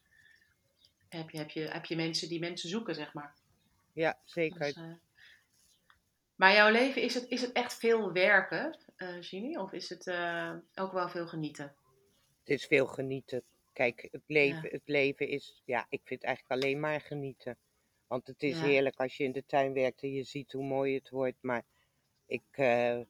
[1.08, 3.34] heb, je, heb, je, heb je mensen die mensen zoeken, zeg maar.
[3.92, 4.58] ja, zeker.
[4.58, 4.78] Dus,
[6.34, 8.78] maar jouw leven, is het, is het echt veel werken,
[9.20, 10.08] Gini, of is het
[10.74, 11.74] ook wel veel genieten?
[12.40, 13.42] Het is veel genieten.
[13.72, 17.56] Kijk, het leven, het leven is, ja, ik vind eigenlijk alleen maar genieten.
[18.12, 18.64] Want het is Ja.
[18.64, 21.42] heerlijk als je in de tuin werkt en je ziet hoe mooi het wordt.
[21.42, 21.64] Maar
[22.26, 23.00] ik eh,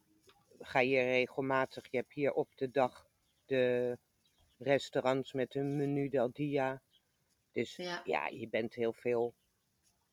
[0.58, 3.10] ga hier regelmatig, je hebt hier op de dag
[3.46, 3.98] de
[4.58, 6.82] restaurants met een menu del dia.
[7.52, 8.02] Dus Ja.
[8.04, 9.34] ja, je bent heel veel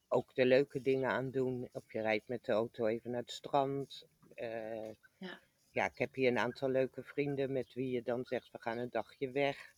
[0.08, 1.70] ook de leuke dingen aan het doen.
[1.72, 4.08] Of je rijdt met de auto even naar het strand.
[4.34, 5.42] Eh, Ja.
[5.72, 8.78] ja, ik heb hier een aantal leuke vrienden met wie je dan zegt, we gaan
[8.78, 9.74] een dagje weg.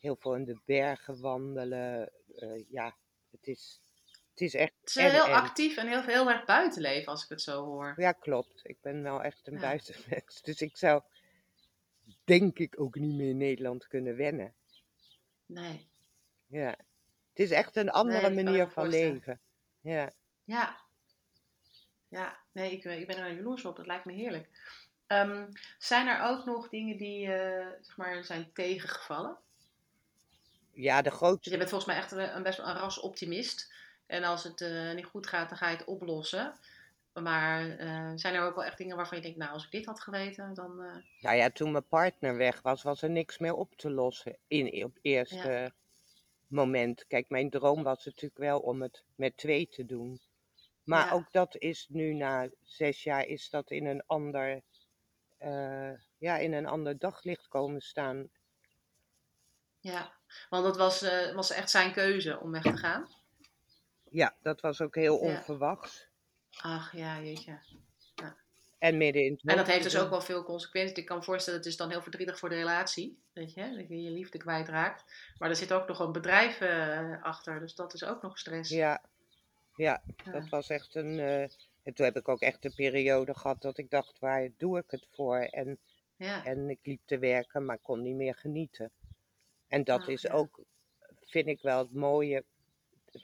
[0.00, 2.12] Heel veel in de bergen wandelen.
[2.34, 2.96] Eh, ja,
[3.30, 3.80] het is,
[4.36, 4.72] het is echt...
[4.80, 5.32] Het is wel en- heel en.
[5.32, 7.94] actief en heel, heel erg buitenleven, als ik het zo hoor.
[7.96, 8.60] Ja, klopt.
[8.62, 9.60] Ik ben wel echt een Ja.
[9.60, 10.42] buitenmens.
[10.42, 11.02] Dus ik zou,
[12.24, 14.54] denk ik, ook niet meer in Nederland kunnen wennen.
[15.46, 15.88] Nee.
[16.46, 16.68] Ja.
[17.28, 19.40] Het is echt een andere manier van leven.
[19.80, 20.12] Ja.
[20.44, 20.80] Ja.
[22.08, 23.76] Ja, nee, ik, ik ben er jaloers op.
[23.76, 24.48] Dat lijkt me heerlijk.
[25.06, 25.46] Ehm,
[25.78, 29.38] zijn er ook nog dingen die eh, zeg maar, zijn tegengevallen?
[30.72, 33.72] ja, de grootste je bent volgens mij echt een, een best wel een ras optimist.
[34.06, 36.58] En als het eh, niet goed gaat, dan ga je het oplossen.
[37.12, 39.86] Maar eh, zijn er ook wel echt dingen waarvan je denkt, nou, als ik dit
[39.86, 40.76] had geweten, dan...
[41.20, 44.84] Nou ja, toen mijn partner weg was, was er niks meer op te lossen in,
[44.84, 45.72] op het eerste
[46.46, 47.06] moment.
[47.06, 50.20] Kijk, mijn droom was natuurlijk wel om het met twee te doen.
[50.84, 51.12] Maar Ja.
[51.12, 54.62] ook dat is nu na zes jaar, is dat in een ander,
[56.18, 58.28] ja, in een ander daglicht komen staan.
[59.80, 60.12] ja,
[60.48, 61.00] want dat was,
[61.34, 63.08] was echt zijn keuze om weg te gaan.
[64.16, 65.36] Ja, dat was ook heel Ja.
[65.36, 66.06] onverwachts.
[66.60, 67.58] Ach ja, jeetje.
[68.78, 70.96] En midden in En dat heeft dus ook wel veel consequenties.
[70.98, 73.18] Ik kan me voorstellen, het is dan heel verdrietig voor de relatie.
[73.32, 75.04] Weet je, dat je je liefde kwijtraakt.
[75.38, 77.60] Maar er zit ook nog een bedrijf eh, achter.
[77.60, 78.70] Dus dat is ook nog stress.
[78.70, 79.02] Ja,
[79.74, 80.32] ja, Ja.
[80.32, 81.18] dat was echt een.
[81.18, 81.42] eh,
[81.82, 84.90] en toen heb ik ook echt een periode gehad dat ik dacht, waar doe ik
[84.90, 85.38] het voor?
[85.38, 85.78] En
[86.16, 86.44] Ja.
[86.44, 88.90] En ik liep te werken, maar kon niet meer genieten.
[89.68, 90.32] En dat is ja.
[90.32, 90.60] ook,
[91.20, 92.44] vind ik wel het mooie.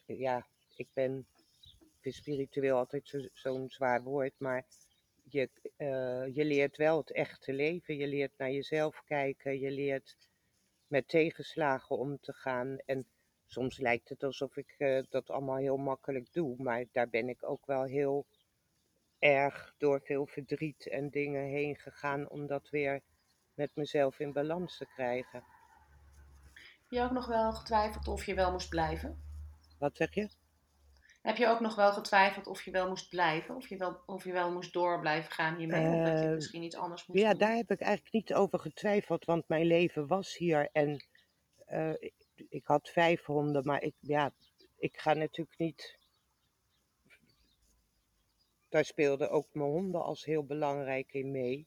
[0.06, 0.46] Ja,
[0.82, 1.26] ik ben,
[1.70, 4.64] ik vind spiritueel altijd zo- zo'n zwaar woord, maar
[5.22, 7.96] je, eh, je leert wel het echte leven.
[7.96, 9.58] Je leert naar jezelf kijken.
[9.58, 10.16] Je leert
[10.86, 12.78] met tegenslagen om te gaan.
[12.86, 13.06] En
[13.46, 17.42] soms lijkt het alsof ik eh, dat allemaal heel makkelijk doe, maar daar ben ik
[17.48, 18.26] ook wel heel
[19.18, 23.00] erg door veel verdriet en dingen heen gegaan om dat weer
[23.54, 25.44] met mezelf in balans te krijgen.
[26.88, 29.22] je ook nog wel getwijfeld of je wel moest blijven?
[29.78, 30.28] Wat zeg je?
[31.22, 33.56] Heb je ook nog wel getwijfeld of je wel moest blijven?
[33.56, 35.86] Of je wel, of je wel moest door blijven gaan hiermee?
[35.86, 37.38] of dat je Eh, misschien iets anders moest Ja, doen?
[37.38, 41.04] daar heb ik eigenlijk niet over getwijfeld, want mijn leven was hier en
[41.66, 42.14] eh, ik,
[42.48, 44.32] ik had vijf honden, maar ik, ja,
[44.78, 45.98] ik ga natuurlijk niet.
[48.68, 51.66] Daar speelden ook mijn honden als heel belangrijk in mee.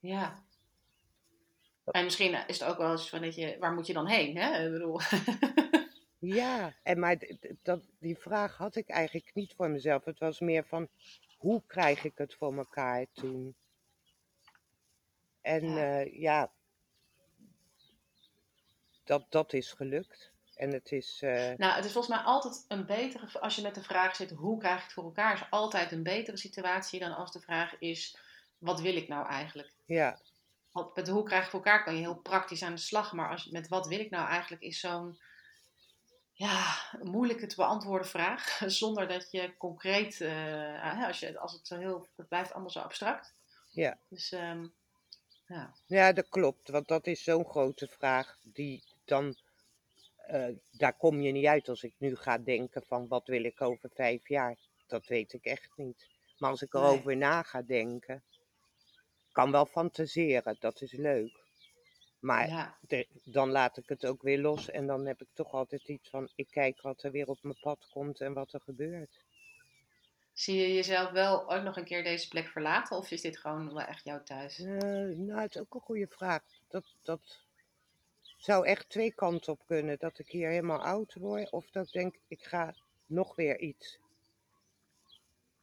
[0.00, 0.44] Ja.
[1.84, 4.36] En misschien is het ook wel eens van dat je, waar moet je dan heen?
[4.36, 4.64] Hè?
[4.66, 5.00] Ik bedoel,
[6.24, 7.16] Ja, en maar
[7.62, 10.04] dat, die vraag had ik eigenlijk niet voor mezelf.
[10.04, 10.88] Het was meer van,
[11.38, 13.54] hoe krijg ik het voor elkaar toen?
[15.40, 16.00] En Ja.
[16.00, 16.52] eh, ja,
[19.04, 20.32] dat, dat is gelukt.
[20.54, 23.74] En het is, eh, nou, het is volgens mij altijd een betere, als je met
[23.74, 27.16] de vraag zit, hoe krijg ik het voor elkaar, is altijd een betere situatie dan
[27.16, 28.18] als de vraag is,
[28.58, 29.72] wat wil ik nou eigenlijk?
[29.84, 30.18] ja,
[30.72, 33.12] Want met hoe krijg ik het voor elkaar kan je heel praktisch aan de slag,
[33.12, 35.18] maar als, met wat wil ik nou eigenlijk is zo'n,
[36.34, 41.76] ja, moeilijke te beantwoorden vraag, zonder dat je concreet, eh, als, je, als het zo
[41.78, 43.34] heel, dat blijft allemaal zo abstract.
[43.70, 43.98] Ja.
[44.08, 44.66] Dus, ehm,
[45.46, 45.72] ja.
[45.86, 46.68] ja, dat klopt.
[46.68, 49.36] Want dat is zo'n grote vraag die dan,
[50.16, 53.60] eh, daar kom je niet uit als ik nu ga denken van, wat wil ik
[53.60, 54.56] over vijf jaar?
[54.86, 56.08] Dat weet ik echt niet.
[56.38, 56.82] Maar als ik Nee.
[56.82, 58.22] erover na ga denken,
[59.32, 61.43] kan wel fantaseren, dat is leuk.
[62.24, 62.76] Maar ja.
[62.80, 66.08] de- dan laat ik het ook weer los en dan heb ik toch altijd iets
[66.08, 69.24] van, ik kijk wat er weer op mijn pad komt en wat er gebeurt.
[70.32, 72.96] Zie je jezelf wel ook nog een keer deze plek verlaten?
[72.96, 74.58] Of is dit gewoon wel echt jouw thuis?
[74.58, 74.68] Eh,
[75.16, 76.42] nou, het is ook een goede vraag.
[76.68, 77.40] Dat, dat
[78.36, 79.98] zou echt twee kanten op kunnen.
[79.98, 82.74] Dat ik hier helemaal oud word of dat ik denk, ik ga
[83.06, 83.98] nog weer iets,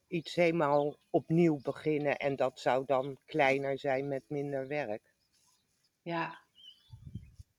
[0.07, 5.13] iets helemaal opnieuw beginnen en dat zou dan kleiner zijn met minder werk.
[6.01, 6.40] Ja.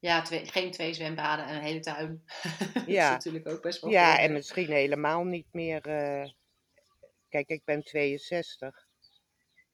[0.02, 2.24] Ja, twee, geen twee zwembaden en een hele tuin.
[2.74, 3.10] dat is Ja.
[3.10, 5.86] natuurlijk ook best wel Ja, en misschien helemaal niet meer.
[5.86, 6.30] eh,
[7.28, 8.86] Kijk, ik ben 62.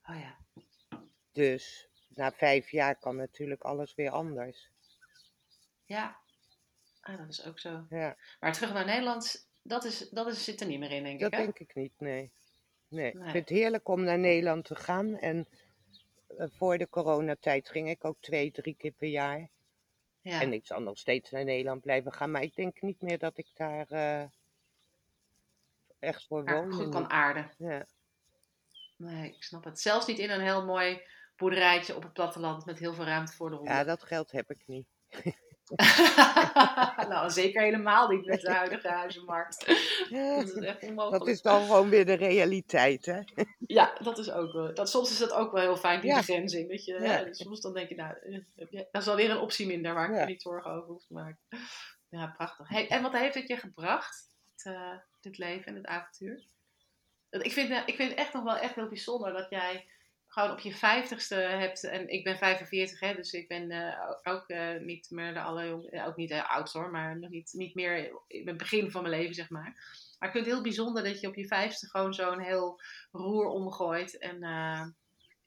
[0.04, 0.38] Oh ja.
[1.32, 4.70] Dus na vijf jaar kan natuurlijk alles weer anders.
[5.84, 6.16] Ja.
[7.00, 7.86] Ah, dat is ook zo.
[7.88, 11.20] Ja, Maar terug naar Nederland, dat, is, dat is, zit er niet meer in, denk
[11.20, 11.38] dat ik.
[11.38, 11.44] Hè?
[11.44, 12.30] denk ik niet, nee.
[12.88, 13.30] Nee, ik Nee.
[13.30, 15.18] vind het heerlijk om naar Nederland te gaan.
[15.18, 15.48] En
[16.38, 19.48] eh, voor de coronatijd ging ik ook twee, drie keer per jaar.
[20.28, 20.40] Ja.
[20.40, 22.30] En ik zal nog steeds naar Nederland blijven gaan.
[22.30, 24.24] Maar ik denk niet meer dat ik daar eh,
[25.98, 26.72] echt voor woon.
[26.72, 27.50] goed kan aarden.
[27.58, 27.86] Ja.
[28.96, 29.80] Nee, ik snap het.
[29.80, 31.02] Zelfs niet in een heel mooi
[31.36, 33.74] boerderijtje op het platteland met heel veel ruimte voor de honden.
[33.74, 34.86] ja, dat geld heb ik niet.
[37.08, 39.66] nou, zeker helemaal niet met de huidige huizenmarkt.
[40.10, 41.24] Dat is echt onmogelijk.
[41.24, 43.20] dat is dan gewoon weer de realiteit, hè?
[43.66, 44.74] Ja, dat is ook wel.
[44.74, 46.16] Dat, soms is dat ook wel heel fijn, die Ja.
[46.16, 46.70] begrenzing.
[46.70, 47.32] Dat je, Ja.
[47.32, 48.14] soms dan denk je, nou,
[48.56, 50.20] eh, dat is alweer een optie minder waar ik Ja.
[50.20, 51.38] me niet zorgen over hoef te maken.
[52.08, 52.68] Ja, prachtig.
[52.68, 56.44] Hey, en wat heeft het je gebracht, dit, eh, dit leven en dit avontuur?
[57.30, 59.90] Ik vind, eh, ik vind het echt nog wel echt heel bijzonder dat jij
[60.38, 64.48] gewoon op je vijftigste hebt, en ik ben 45, hè, dus ik ben eh, ook
[64.48, 65.40] eh, niet meer de
[65.90, 69.02] eh, ook niet de oudst hoor, maar nog niet, niet meer in het begin van
[69.02, 69.76] mijn leven, zeg maar.
[70.18, 73.46] Maar ik vind het heel bijzonder dat je op je vijftigste gewoon zo'n heel roer
[73.46, 74.86] omgooit en eh,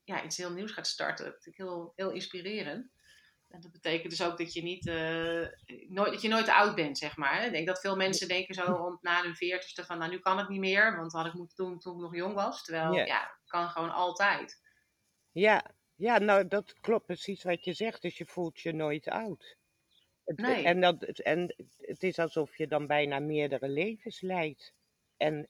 [0.03, 1.25] ja, iets heel nieuws gaat starten.
[1.25, 2.91] Dat vind ik heel, heel inspirerend.
[3.49, 5.47] En dat betekent dus ook dat je niet eh,
[5.87, 7.45] nooit, dat je nooit oud bent, zeg maar.
[7.45, 10.37] Ik denk dat veel mensen denken zo rond na hun veertigste van, nou nu kan
[10.37, 12.63] het niet meer, want dat had ik moeten doen toen ik nog jong was.
[12.63, 13.05] Terwijl, Ja.
[13.05, 14.60] ja, het kan gewoon altijd.
[15.31, 18.01] Ja, ja, nou dat klopt precies wat je zegt.
[18.01, 19.57] Dus je voelt je nooit oud.
[20.23, 20.63] Het- Nee.
[20.63, 24.73] En, dat, en het is alsof je dan bijna meerdere levens leidt.
[25.17, 25.47] En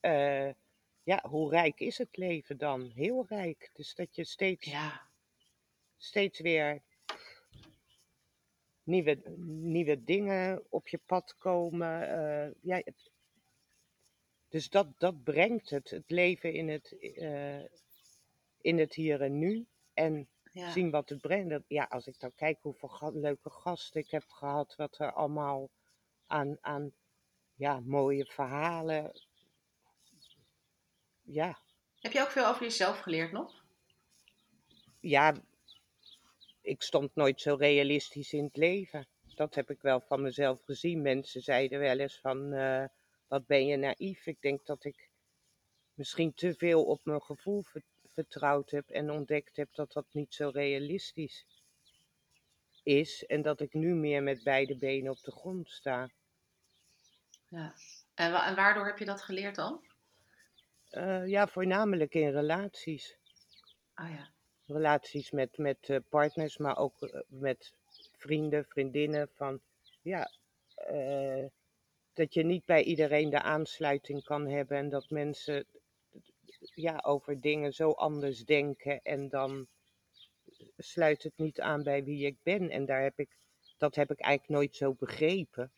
[0.00, 0.50] eh,
[1.02, 2.90] ja, hoe rijk is het leven dan?
[2.94, 3.70] Heel rijk.
[3.72, 5.08] Dus dat je steeds, Ja,
[5.96, 6.82] steeds weer
[8.82, 12.08] nieuwe, nieuwe dingen op je pad komen.
[12.08, 13.10] eh, ja, het-
[14.48, 17.62] dus dat, dat brengt het, het leven in het, eh,
[18.66, 19.66] in het hier en nu.
[19.94, 20.70] En ja.
[20.70, 21.64] zien wat het brengt.
[21.68, 25.70] Ja, als ik dan kijk hoeveel ga- leuke gasten ik heb gehad, wat er allemaal
[26.26, 26.92] aan, aan
[27.54, 29.12] ja, mooie verhalen.
[31.22, 31.58] Ja,
[32.00, 33.64] Heb je ook veel over jezelf geleerd nog?
[35.00, 35.34] ja,
[36.60, 39.08] ik stond nooit zo realistisch in het leven.
[39.34, 41.02] Dat heb ik wel van mezelf gezien.
[41.02, 42.84] Mensen zeiden wel eens van, eh,
[43.28, 44.26] wat ben je naïef.
[44.26, 45.10] Ik denk dat ik
[45.94, 47.82] misschien te veel op mijn gevoel ver-
[48.16, 51.46] vertrouwd heb en ontdekt heb dat dat niet zo realistisch
[52.82, 53.26] is.
[53.26, 56.10] En dat ik nu meer met beide benen op de grond sta.
[57.48, 57.74] Ja.
[58.14, 59.84] En, wa- en waardoor heb je dat geleerd dan?
[60.90, 63.16] Eh, ja, voornamelijk in relaties.
[63.96, 64.28] Oh ja.
[64.66, 67.72] Relaties met, met eh, partners, maar ook eh, met
[68.16, 69.60] vrienden, vriendinnen van
[70.02, 70.30] ja,
[72.14, 75.66] dat je niet bij iedereen de aansluiting kan hebben en dat mensen
[76.74, 79.66] ja, over dingen zo anders denken en dan
[80.76, 82.70] sluit het niet aan bij wie ik ben.
[82.70, 83.36] En daar heb ik,
[83.76, 85.72] dat heb ik eigenlijk nooit zo begrepen.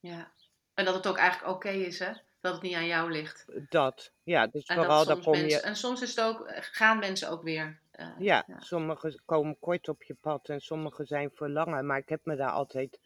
[0.00, 0.32] Ja,
[0.74, 2.12] en dat het ook eigenlijk oké is, hè?
[2.40, 3.46] Dat het niet aan jou ligt.
[3.68, 5.66] Dat, ja, dus En, vooral dat soms mensen, je.
[5.66, 7.80] en soms is het ook, gaan mensen ook weer.
[7.90, 8.60] eh, Ja, ja.
[8.60, 11.84] sommige komen kort op je pad en sommige zijn voor langer.
[11.84, 13.00] Maar ik heb me daar altijd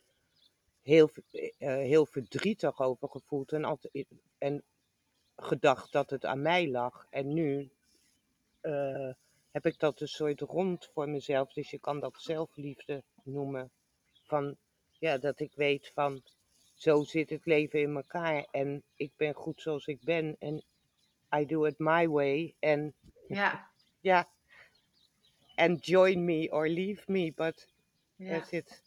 [0.83, 4.07] heel, eh, heel verdrietig over gevoeld en, altijd,
[4.39, 4.63] en
[5.43, 7.07] gedacht dat het aan mij lag.
[7.11, 7.71] En nu
[8.61, 9.11] eh,
[9.51, 11.53] heb ik dat een soort rond voor mezelf.
[11.53, 13.71] Dus je kan dat zelfliefde noemen.
[14.23, 14.57] Van,
[14.99, 16.23] ja, dat ik weet van,
[16.75, 18.47] zo zit het leven in elkaar.
[18.51, 20.37] En ik ben goed zoals ik ben.
[20.39, 20.63] En
[21.37, 22.55] I do it my way.
[22.59, 22.95] En
[23.29, 23.71] ja,
[24.01, 24.29] ja,
[25.55, 27.33] and join me or leave me.
[27.37, 27.67] But
[28.17, 28.39] ja.
[28.39, 28.83] that's it.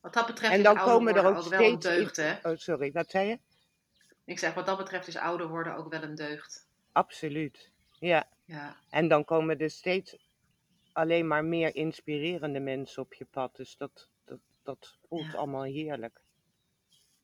[0.00, 2.50] Wat dat betreft En dan komen er ook steeds deugd, hè?
[2.50, 3.38] Oh, sorry, wat zei je?
[4.24, 6.68] Ik zeg, wat dat betreft is ouder worden ook wel een deugd.
[6.92, 7.70] Absoluut.
[7.98, 10.16] Ja, Ja, en dan komen er steeds
[10.92, 13.56] alleen maar meer inspirerende mensen op je pad.
[13.56, 15.38] Dus dat, dat, dat voelt Ja.
[15.38, 16.20] allemaal heerlijk.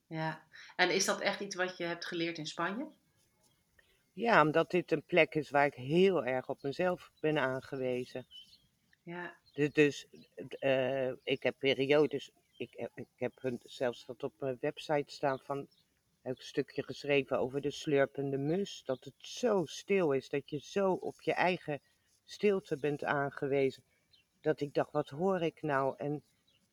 [0.07, 0.43] ja.
[0.75, 2.87] En is dat echt iets wat je hebt geleerd in Spanje?
[4.13, 8.25] Ja, omdat dit een plek is waar ik heel erg op mezelf ben aangewezen.
[9.03, 10.07] Ja, Dus, dus
[10.59, 15.39] eh, ik heb periodes, ik, heb- ik heb hun zelfs dat op mijn website staan
[15.39, 15.67] van,
[16.21, 18.81] heb ik een stukje geschreven over de slurpende mus.
[18.85, 21.81] Dat het zo stil is, dat je zo op je eigen
[22.25, 23.83] stilte bent aangewezen.
[24.41, 25.93] Dat ik dacht, wat hoor ik nou?
[25.97, 26.23] En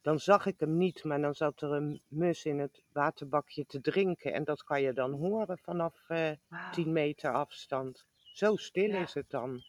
[0.00, 3.80] dan zag ik hem niet, maar dan zat er een mus in het waterbakje te
[3.80, 4.32] drinken.
[4.32, 6.70] En dat kan je dan horen vanaf eh wauw.
[6.70, 8.06] 10 meter afstand.
[8.32, 9.02] Zo stil Ja.
[9.02, 9.62] is het dan.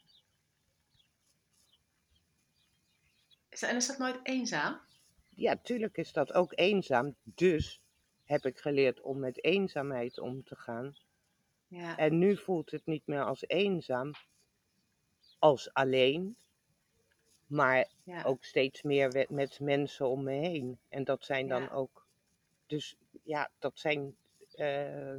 [3.59, 4.79] En is dat nooit eenzaam?
[5.29, 7.15] Ja, tuurlijk is dat ook eenzaam.
[7.23, 7.81] Dus
[8.27, 10.95] heb ik geleerd om met eenzaamheid om te gaan.
[11.67, 14.11] Ja, En nu voelt het niet meer als eenzaam,
[15.39, 16.35] als alleen,
[17.47, 20.79] maar ja, ook steeds meer met mensen om me heen.
[20.89, 21.69] En dat zijn dan Ja.
[21.69, 22.05] ook,
[22.65, 24.15] dus ja, dat zijn
[24.53, 25.15] eh,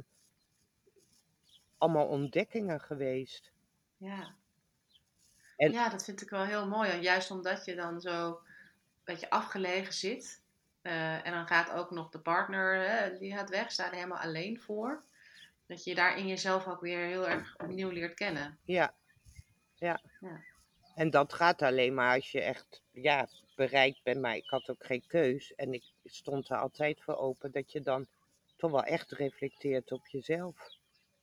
[1.77, 3.51] allemaal ontdekkingen geweest.
[3.97, 4.35] ja.
[5.57, 6.89] En- Ja, dat vind ik wel heel mooi.
[6.89, 8.37] En juist omdat je dan zo een
[9.03, 10.41] beetje afgelegen zit.
[10.89, 14.17] Eh, en dan gaat ook nog de partner, die gaat weg, sta je er helemaal
[14.17, 15.03] alleen voor.
[15.67, 18.57] Dat je daarin jezelf ook weer heel erg opnieuw leert kennen.
[18.65, 18.93] Ja.
[19.75, 20.01] ja.
[20.19, 20.41] Ja.
[20.95, 24.21] En dat gaat alleen maar als je echt ja, bereikt bent.
[24.21, 25.55] Maar ik had ook geen keus.
[25.55, 28.07] En ik stond er altijd voor open dat je dan
[28.57, 30.55] toch wel echt reflecteert op jezelf.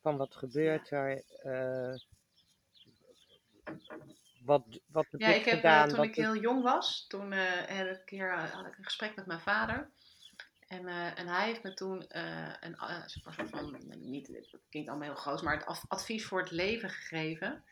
[0.01, 1.23] Van wat gebeurt er?
[1.43, 1.95] eh,
[4.47, 5.89] wat, wat heb Ja, ik heb eh, gedaan?
[5.89, 7.39] toen wat ik heel jong was, toen eh,
[7.77, 9.91] heb ik een keer eh, had ik een gesprek met mijn vader.
[10.69, 12.77] En, en hij heeft me toen een
[13.07, 16.91] soort van, niet, het klinkt allemaal heel groot, maar het af- advies voor het leven
[16.91, 17.65] gegeven.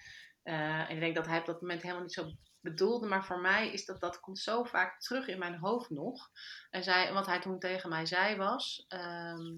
[0.42, 3.72] En ik denk dat hij op dat moment helemaal niet zo bedoelde, maar voor mij
[3.72, 6.30] is dat, dat komt zo vaak terug in mijn hoofd nog.
[6.70, 9.56] En zij, wat hij toen tegen mij zei was, ehm,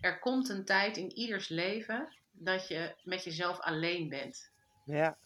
[0.00, 4.50] er komt een tijd in ieders leven dat je met jezelf alleen bent.
[4.84, 5.16] Ja,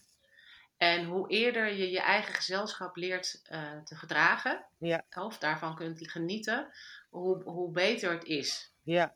[0.76, 5.04] En hoe eerder je je eigen gezelschap leert eh, te verdragen, Ja.
[5.10, 6.72] of daarvan kunt genieten,
[7.10, 8.72] hoe, hoe beter het is.
[8.82, 9.14] ja.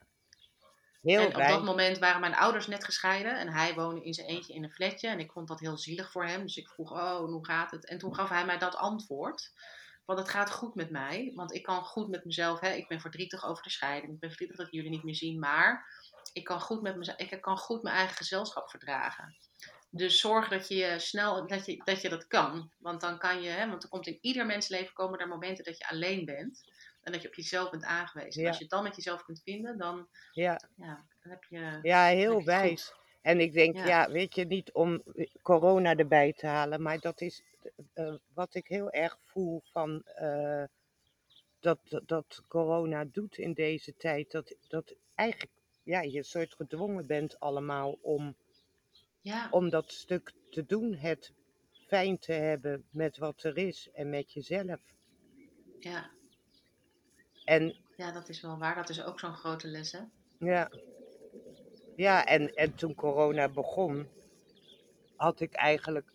[1.02, 4.26] Heel en op dat moment waren mijn ouders net gescheiden en hij woonde in zijn
[4.26, 5.08] eentje in een flatje.
[5.08, 6.42] En ik vond dat heel zielig voor hem.
[6.42, 7.86] Dus ik vroeg, oh, hoe gaat het?
[7.86, 9.52] En toen gaf hij mij dat antwoord.
[10.04, 12.60] Want het gaat goed met mij, want ik kan goed met mezelf.
[12.60, 12.72] Hè?
[12.72, 14.12] Ik ben verdrietig over de scheiding.
[14.12, 15.38] Ik ben verdrietig dat jullie niet meer zien.
[15.38, 15.86] Maar
[16.32, 19.36] ik kan goed, met mezelf, ik kan goed mijn eigen gezelschap verdragen.
[19.90, 22.70] Dus zorg dat je snel dat je, dat je dat kan.
[22.78, 25.78] Want dan kan je, hè, want er komt in ieder mensleven komen er momenten dat
[25.78, 26.64] je alleen bent.
[27.02, 28.32] En dat je op jezelf bent aangewezen.
[28.34, 28.48] En Ja.
[28.48, 31.78] als je het dan met jezelf kunt vinden, dan, Ja, ja, dan heb je.
[31.82, 32.84] ja, heel je wijs.
[32.84, 32.96] goed.
[33.22, 33.86] En ik denk, Ja.
[33.86, 34.10] ja.
[34.10, 35.02] weet je, niet om
[35.42, 37.42] corona erbij te halen, maar dat is
[37.92, 40.64] eh, wat ik heel erg voel van eh,
[41.60, 44.30] dat, dat, dat corona doet in deze tijd.
[44.30, 48.36] Dat, dat eigenlijk ja, je soort gedwongen bent allemaal om,
[49.20, 50.94] Ja, om dat stuk te doen.
[50.94, 51.32] Het
[51.86, 54.80] fijn te hebben met wat er is en met jezelf.
[55.80, 56.10] ja,
[57.44, 58.74] En ja, dat is wel waar.
[58.74, 60.00] Dat is ook zo'n grote les, hè?
[60.38, 60.70] Ja,
[61.96, 64.08] ja en, en toen corona begon,
[65.16, 66.10] had ik eigenlijk,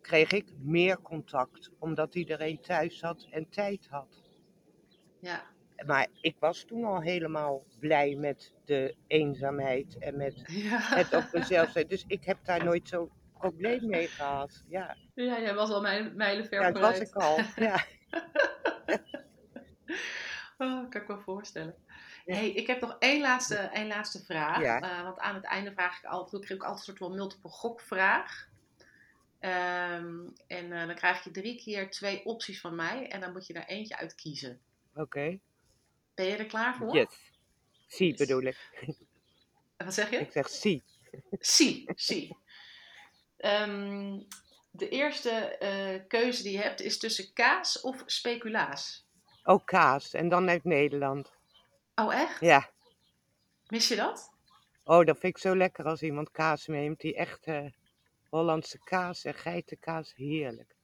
[0.00, 4.22] kreeg ik meer contact, omdat iedereen thuis zat en tijd had.
[5.20, 5.55] Ja,
[5.86, 10.78] Maar ik was toen al helemaal blij met de eenzaamheid en met ja.
[10.80, 11.86] het op mezelf zijn.
[11.86, 14.64] Dus ik heb daar nooit zo'n probleem mee gehad.
[14.68, 15.80] Ja, ja jij was al
[16.14, 17.38] mijlenver ja dat was ik al.
[17.56, 17.84] Ja,
[20.64, 21.74] oh, kan ik me voorstellen.
[22.24, 24.60] Hey, ik heb nog één laatste, één laatste vraag.
[24.60, 24.80] Ja.
[24.80, 27.18] Eh, want aan het einde vraag ik altijd, ik geef ook altijd een soort van
[27.18, 28.48] multiple gokvraag.
[29.38, 33.08] Ehm, en eh, dan krijg je drie keer twee opties van mij.
[33.08, 34.60] En dan moet je daar eentje uit kiezen.
[34.94, 35.38] Oké.
[36.16, 36.94] Ben je er klaar voor?
[36.94, 37.32] Yes.
[37.86, 38.18] Zie Yes.
[38.18, 38.58] bedoel ik.
[39.76, 40.16] Wat zeg je?
[40.16, 40.84] Ik zeg zie.
[41.40, 42.36] Zie, zie.
[44.70, 49.06] De eerste eh, keuze die je hebt is tussen kaas of speculaas.
[49.44, 50.14] Ook kaas.
[50.14, 51.32] En dan uit Nederland.
[51.94, 52.40] Oh, echt?
[52.40, 52.70] Ja.
[53.66, 54.30] Mis je dat?
[54.84, 57.00] Oh, dat vind ik zo lekker als iemand kaas neemt.
[57.00, 57.74] Die echte
[58.30, 60.12] Hollandse kaas en geitenkaas.
[60.14, 60.74] Heerlijk.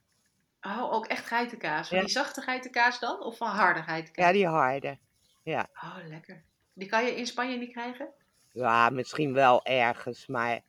[0.61, 1.89] Oh, ook echt geitenkaas.
[1.89, 2.03] Van Ja.
[2.05, 3.23] die zachte geitenkaas dan?
[3.23, 4.27] Of van harde geitenkaas?
[4.27, 4.99] Ja, die harde.
[5.45, 6.45] Oh, lekker.
[6.73, 8.13] Die kan je in Spanje niet krijgen?
[8.53, 10.61] Ja, misschien wel ergens, maar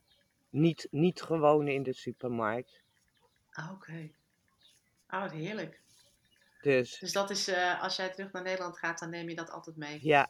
[0.50, 2.82] niet, niet gewoon in de supermarkt.
[3.52, 4.10] Ah, Oké.
[5.10, 5.82] Oh, wat heerlijk.
[6.62, 9.50] Dus Dus dat is, eh, als jij terug naar Nederland gaat, dan neem je dat
[9.50, 10.00] altijd mee.
[10.02, 10.30] ja.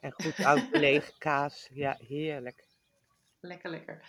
[0.00, 1.68] En goed oud lege kaas.
[1.72, 2.64] Ja, heerlijk.
[3.40, 4.02] Lekker, lekker.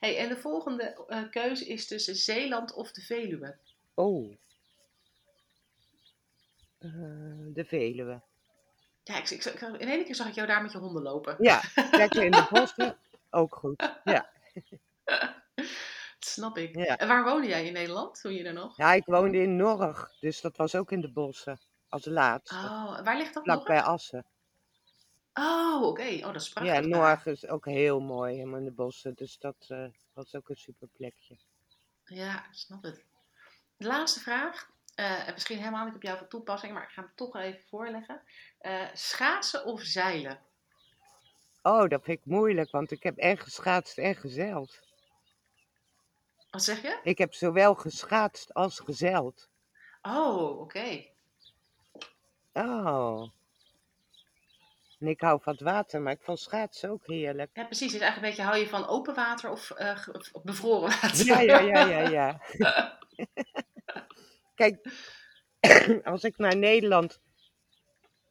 [0.00, 3.58] Hey, en de volgende eh, keuze is tussen Zeeland of de Veluwe.
[3.94, 4.36] Oh.
[6.78, 6.90] Eh,
[7.52, 8.22] de Veluwe.
[9.04, 11.36] Ja, ik, ik, ik- in één keer zag ik jou daar met je honden lopen.
[11.38, 12.96] Ja, lekker in de bossen.
[13.30, 13.92] Ook goed.
[14.04, 14.30] Ja.
[15.04, 15.66] Dat
[16.18, 16.76] snap ik.
[16.76, 16.96] Ja.
[16.96, 18.76] En waar woonde jij in Nederland toen je er nog?
[18.76, 21.58] ja, ik woonde in Norg, dus dat was ook in de bossen.
[21.88, 22.54] Als laatste.
[22.54, 24.24] Oh, waar ligt dat Vlak bij Assen.
[25.34, 26.02] Oh, oké.
[26.16, 26.74] Oh, dat is prachtig.
[26.74, 26.80] Ja.
[26.80, 29.14] Norg is ook heel mooi, helemaal in de bossen.
[29.14, 31.36] Dus dat eh, was ook een super plekje.
[32.04, 33.04] Ja, ik snap het.
[33.76, 34.70] De laatste vraag.
[34.94, 37.60] Eh, en misschien helemaal niet op jou van toepassing, maar ik ga hem toch even
[37.68, 38.22] voorleggen.
[38.58, 40.38] Eh, schaatsen of zeilen?
[41.62, 44.80] Oh, dat vind ik moeilijk, want ik heb en geschaatst en gezeild.
[46.50, 46.98] Wat zeg je?
[47.02, 49.48] Ik heb zowel geschaatst als gezeild.
[50.02, 51.04] Oh, oké.
[52.52, 53.30] Oh.
[55.00, 57.50] En ik hou van het water, maar ik vond schaatsen ook heerlijk.
[57.52, 57.92] Ja, precies.
[57.92, 60.08] Het is eigenlijk een beetje, hou je van open water of, eh,
[60.42, 61.26] bevroren water?
[61.26, 62.40] Ja, ja, ja, ja, ja.
[64.54, 64.88] Kijk,
[66.12, 67.20] als ik naar Nederland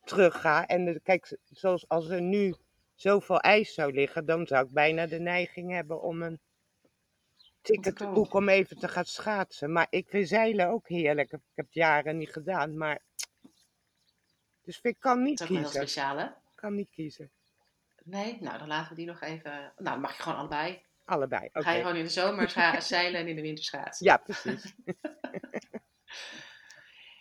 [0.03, 2.55] terug ga en kijk, zoals als er nu
[2.95, 6.39] zoveel ijs zou liggen, dan zou ik bijna de neiging hebben om een
[7.61, 9.71] ticket te boeken om even te gaan schaatsen.
[9.71, 11.31] Maar ik vind zeilen ook heerlijk.
[11.31, 13.01] Ik heb het jaren niet gedaan, maar
[14.61, 15.89] dus ik kan niet Dat is ook wel heel kiezen.
[15.89, 16.25] speciaal, hè?
[16.25, 17.31] Ik kan niet kiezen.
[18.03, 18.37] Nee?
[18.41, 19.51] Nou, dan laten we die nog even...
[19.51, 20.81] Nou, dan mag je gewoon allebei.
[21.05, 21.41] Allebei.
[21.41, 21.63] Dan Oké.
[21.63, 22.49] ga je gewoon in de zomer
[22.81, 24.05] zeilen en in de winter schaatsen.
[24.05, 24.73] Ja, precies.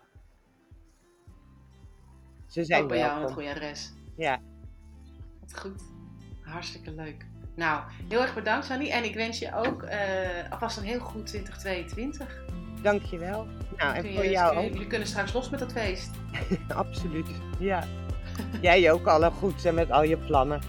[2.51, 3.91] Ze zijn ook bij jou een goede adres.
[4.17, 4.39] Ja,
[5.39, 5.81] Wat goed.
[6.43, 7.25] Hartstikke leuk.
[7.55, 8.89] Nou, heel erg bedankt, Fanny.
[8.89, 9.97] En ik wens je ook eh,
[10.51, 12.43] alvast een heel goed 2022.
[12.81, 13.47] dankjewel.
[13.77, 14.73] Nou, en je- voor jou kun je- ook.
[14.73, 16.09] Jullie kunnen straks los met dat feest.
[16.73, 17.27] Absoluut.
[17.59, 17.83] Ja.
[18.61, 20.61] Jij ook alle goed en met al je plannen.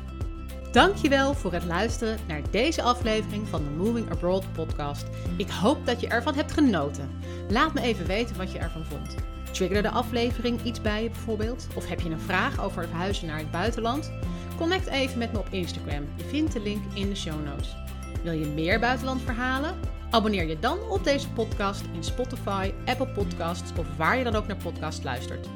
[0.73, 5.07] Dankjewel voor het luisteren naar deze aflevering van de Moving Abroad podcast.
[5.37, 7.11] Ik hoop dat je ervan hebt genoten.
[7.49, 9.15] Laat me even weten wat je ervan vond.
[9.53, 11.67] Triggerde de aflevering iets bij je bijvoorbeeld?
[11.75, 14.13] Of heb je een vraag over verhuizen naar het buitenland?
[14.57, 16.05] Connect even met me op Instagram.
[16.17, 17.77] Je vindt de link in de show notes.
[18.23, 19.75] Wil je meer buitenlandverhalen?
[20.11, 24.47] Abonneer je dan op deze podcast in Spotify, Apple Podcasts of waar je dan ook
[24.47, 25.49] naar podcast luistert.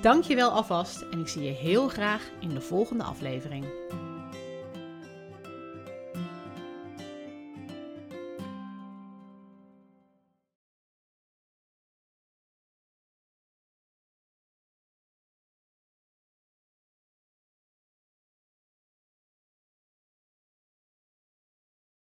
[0.00, 3.64] Dankjewel alvast en ik zie je heel graag in de volgende aflevering.